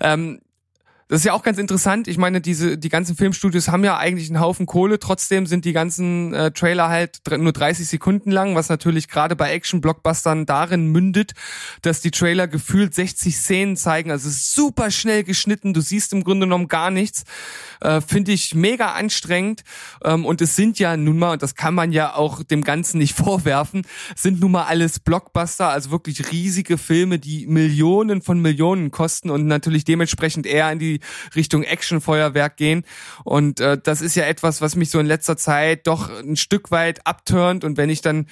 [0.00, 0.40] Ähm,
[1.08, 2.06] das ist ja auch ganz interessant.
[2.06, 4.98] Ich meine, diese die ganzen Filmstudios haben ja eigentlich einen Haufen Kohle.
[4.98, 9.50] Trotzdem sind die ganzen äh, Trailer halt nur 30 Sekunden lang, was natürlich gerade bei
[9.52, 11.32] Action-Blockbustern darin mündet,
[11.80, 14.10] dass die Trailer gefühlt 60 Szenen zeigen.
[14.10, 15.72] Also es ist super schnell geschnitten.
[15.72, 17.24] Du siehst im Grunde genommen gar nichts.
[17.80, 19.62] Äh, Finde ich mega anstrengend.
[20.04, 22.98] Ähm, und es sind ja nun mal, und das kann man ja auch dem Ganzen
[22.98, 28.90] nicht vorwerfen, sind nun mal alles Blockbuster, also wirklich riesige Filme, die Millionen von Millionen
[28.90, 30.97] kosten und natürlich dementsprechend eher in die
[31.36, 32.84] Richtung Actionfeuerwerk gehen.
[33.24, 36.70] Und äh, das ist ja etwas, was mich so in letzter Zeit doch ein Stück
[36.70, 37.64] weit abturnt.
[37.64, 38.26] Und wenn ich dann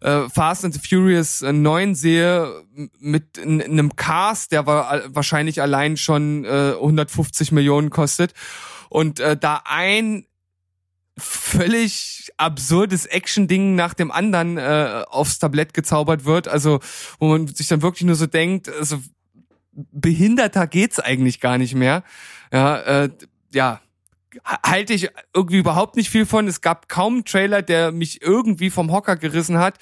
[0.00, 5.60] äh, Fast and the Furious äh, 9 sehe, m- mit einem Cast, der war wahrscheinlich
[5.62, 8.32] allein schon äh, 150 Millionen kostet,
[8.88, 10.26] und äh, da ein
[11.18, 16.80] völlig absurdes Action-Ding nach dem anderen äh, aufs Tablett gezaubert wird, also
[17.18, 18.98] wo man sich dann wirklich nur so denkt, also
[19.72, 22.02] behinderter geht's eigentlich gar nicht mehr.
[22.52, 23.10] Ja, äh,
[23.52, 23.80] ja,
[24.44, 26.46] ha- halte ich irgendwie überhaupt nicht viel von.
[26.46, 29.78] Es gab kaum einen Trailer, der mich irgendwie vom Hocker gerissen hat.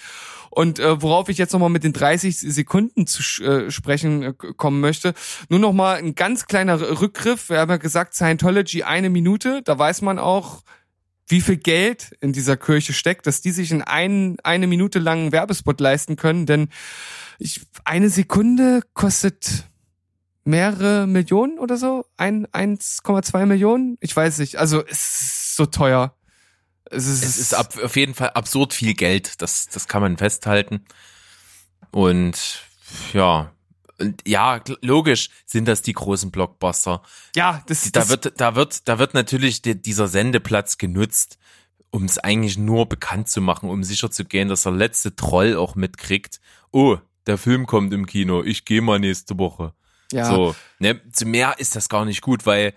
[0.53, 4.81] Und äh, worauf ich jetzt nochmal mit den 30 Sekunden zu äh, sprechen äh, kommen
[4.81, 5.15] möchte,
[5.49, 7.51] nur nochmal ein ganz kleiner Rückgriff.
[7.51, 9.63] Wir haben ja gesagt, Scientology eine Minute.
[9.65, 10.63] Da weiß man auch,
[11.29, 15.31] wie viel Geld in dieser Kirche steckt, dass die sich in ein, eine Minute langen
[15.31, 16.47] Werbespot leisten können.
[16.47, 16.69] Denn
[17.39, 19.70] ich, eine Sekunde kostet
[20.51, 22.05] mehrere Millionen oder so?
[22.17, 23.97] Ein, 1,2 Millionen?
[24.01, 24.57] Ich weiß nicht.
[24.57, 26.15] Also es ist so teuer.
[26.91, 30.17] Es ist, Es ist ab, auf jeden Fall absurd viel Geld, das, das kann man
[30.17, 30.85] festhalten.
[31.93, 32.63] Und
[33.13, 33.53] ja,
[34.27, 37.03] ja, logisch sind das die großen Blockbuster.
[37.37, 41.39] ja, das, Da das wird, da wird, da wird natürlich die, dieser Sendeplatz genutzt,
[41.91, 45.57] um es eigentlich nur bekannt zu machen, um sicher zu gehen, dass der letzte Troll
[45.57, 46.41] auch mitkriegt.
[46.73, 49.75] Oh, der Film kommt im Kino, ich gehe mal nächste Woche.
[50.13, 52.75] Ja, So, ne, zu mehr ist das gar nicht gut, weil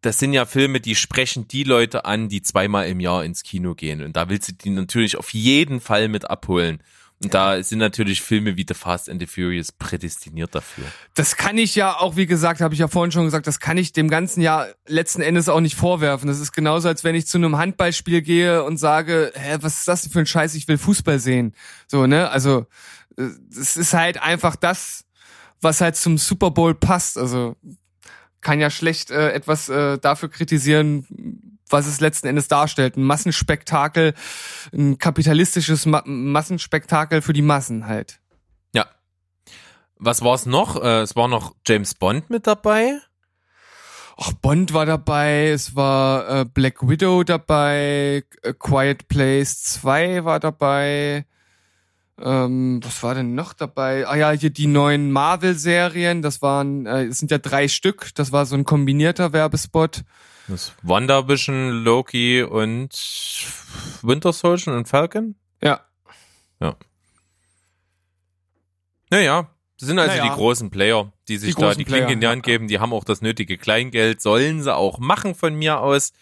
[0.00, 3.74] das sind ja Filme, die sprechen die Leute an, die zweimal im Jahr ins Kino
[3.74, 4.02] gehen.
[4.02, 6.82] Und da willst du die natürlich auf jeden Fall mit abholen.
[7.20, 10.84] Und da sind natürlich Filme wie The Fast and the Furious prädestiniert dafür.
[11.14, 13.76] das kann ich ja auch, wie gesagt, habe ich ja vorhin schon gesagt, das kann
[13.76, 16.28] ich dem ganzen Jahr letzten Endes auch nicht vorwerfen.
[16.28, 19.88] Das ist genauso, als wenn ich zu einem Handballspiel gehe und sage, hä, was ist
[19.88, 21.54] das denn für ein Scheiß, ich will Fußball sehen.
[21.88, 22.30] So, ne?
[22.30, 22.66] Also,
[23.16, 25.04] äh, es ist halt einfach das,
[25.60, 27.18] was halt zum Super Bowl passt.
[27.18, 27.56] Also,
[28.40, 31.06] kann ja schlecht äh, etwas äh, dafür kritisieren,
[31.68, 32.96] was es letzten Endes darstellt.
[32.96, 34.14] Ein Massenspektakel,
[34.72, 38.20] ein kapitalistisches Ma Massenspektakel für die Massen halt.
[38.72, 38.86] Ja.
[39.96, 40.82] Was war's noch?
[40.82, 43.00] Äh, es war noch James Bond mit dabei.
[44.20, 50.40] Ach, Bond war dabei, es war äh, Black Widow dabei, äh, Quiet Place 2 war
[50.40, 51.24] dabei.
[52.20, 54.06] Ähm, was war denn noch dabei?
[54.06, 58.32] Ah ja, hier die neuen Marvel-Serien, das waren, äh, es sind ja drei Stück, das
[58.32, 60.02] war so ein kombinierter Werbespot.
[60.48, 62.90] Das WandaVision, Loki und
[64.02, 65.34] Winter Soldier und Falcon.
[65.62, 65.80] Ja,
[69.10, 69.48] Naja,
[69.78, 70.28] das sind also Naja.
[70.28, 72.52] die großen Player, die sich Die da die Klinke Player, in die Hand ja.
[72.52, 72.68] geben.
[72.68, 76.12] Die haben auch das nötige Kleingeld, sollen sie auch machen von mir aus.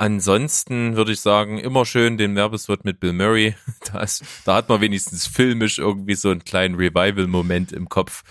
[0.00, 3.54] Ansonsten würde ich sagen, immer schön den Werbespot mit Bill Murray.
[3.92, 8.22] Da, ist, da hat man wenigstens filmisch irgendwie so einen kleinen Revival-Moment im Kopf.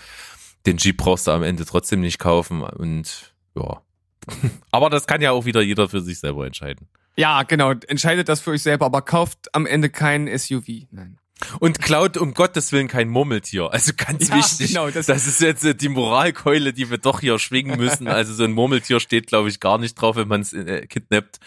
[0.66, 3.82] Den Jeep brauchst du am Ende trotzdem nicht kaufen und ja.
[4.72, 6.88] Aber das kann ja auch wieder jeder für sich selber entscheiden.
[7.16, 10.86] ja, genau, entscheidet das für euch selber, aber kauft am Ende kein SUV.
[10.90, 11.18] Nein.
[11.58, 13.72] Und klaut um Gottes Willen kein Murmeltier.
[13.72, 14.68] Also ganz Ja, wichtig.
[14.68, 18.06] genau, das- das, ist jetzt äh, die Moralkeule, die wir doch hier schwingen müssen.
[18.08, 21.38] Also so ein Murmeltier steht, glaube ich, gar nicht drauf, wenn man es äh, kidnappt.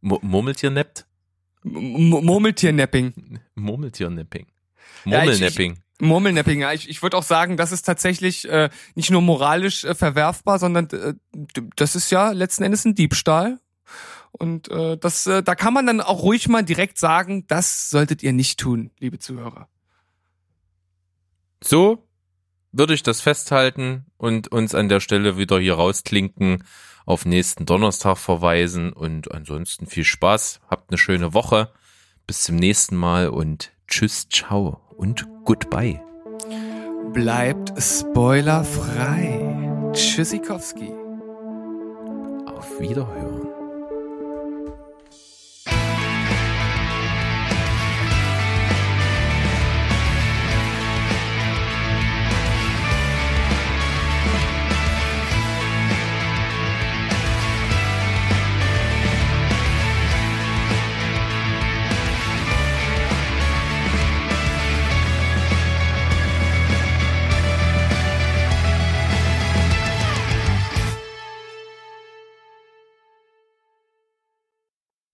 [0.00, 1.06] Mu- Murmeltier nappt?
[1.64, 3.40] M Murmeltiernapping.
[3.56, 4.46] Murmeltier-Napping.
[5.04, 5.78] Ja, ich- Murmelnapping.
[6.00, 6.72] Murmelnapping, ja.
[6.72, 10.88] Ich, ich würde auch sagen, das ist tatsächlich äh, nicht nur moralisch äh, verwerfbar, sondern
[10.90, 11.14] äh,
[11.76, 13.58] das ist ja letzten Endes ein Diebstahl.
[14.30, 18.22] Und äh, das, äh, da kann man dann auch ruhig mal direkt sagen, das solltet
[18.22, 19.68] ihr nicht tun, liebe Zuhörer.
[21.62, 22.06] So
[22.70, 26.62] würde ich das festhalten und uns an der Stelle wieder hier rausklinken,
[27.08, 31.70] auf nächsten Donnerstag verweisen und ansonsten viel Spaß, habt eine schöne Woche,
[32.26, 36.02] bis zum nächsten Mal und tschüss, ciao und goodbye.
[37.14, 39.40] Bleibt spoilerfrei.
[39.94, 40.92] Tschüssikowski.
[42.44, 43.37] Auf Wiederhören.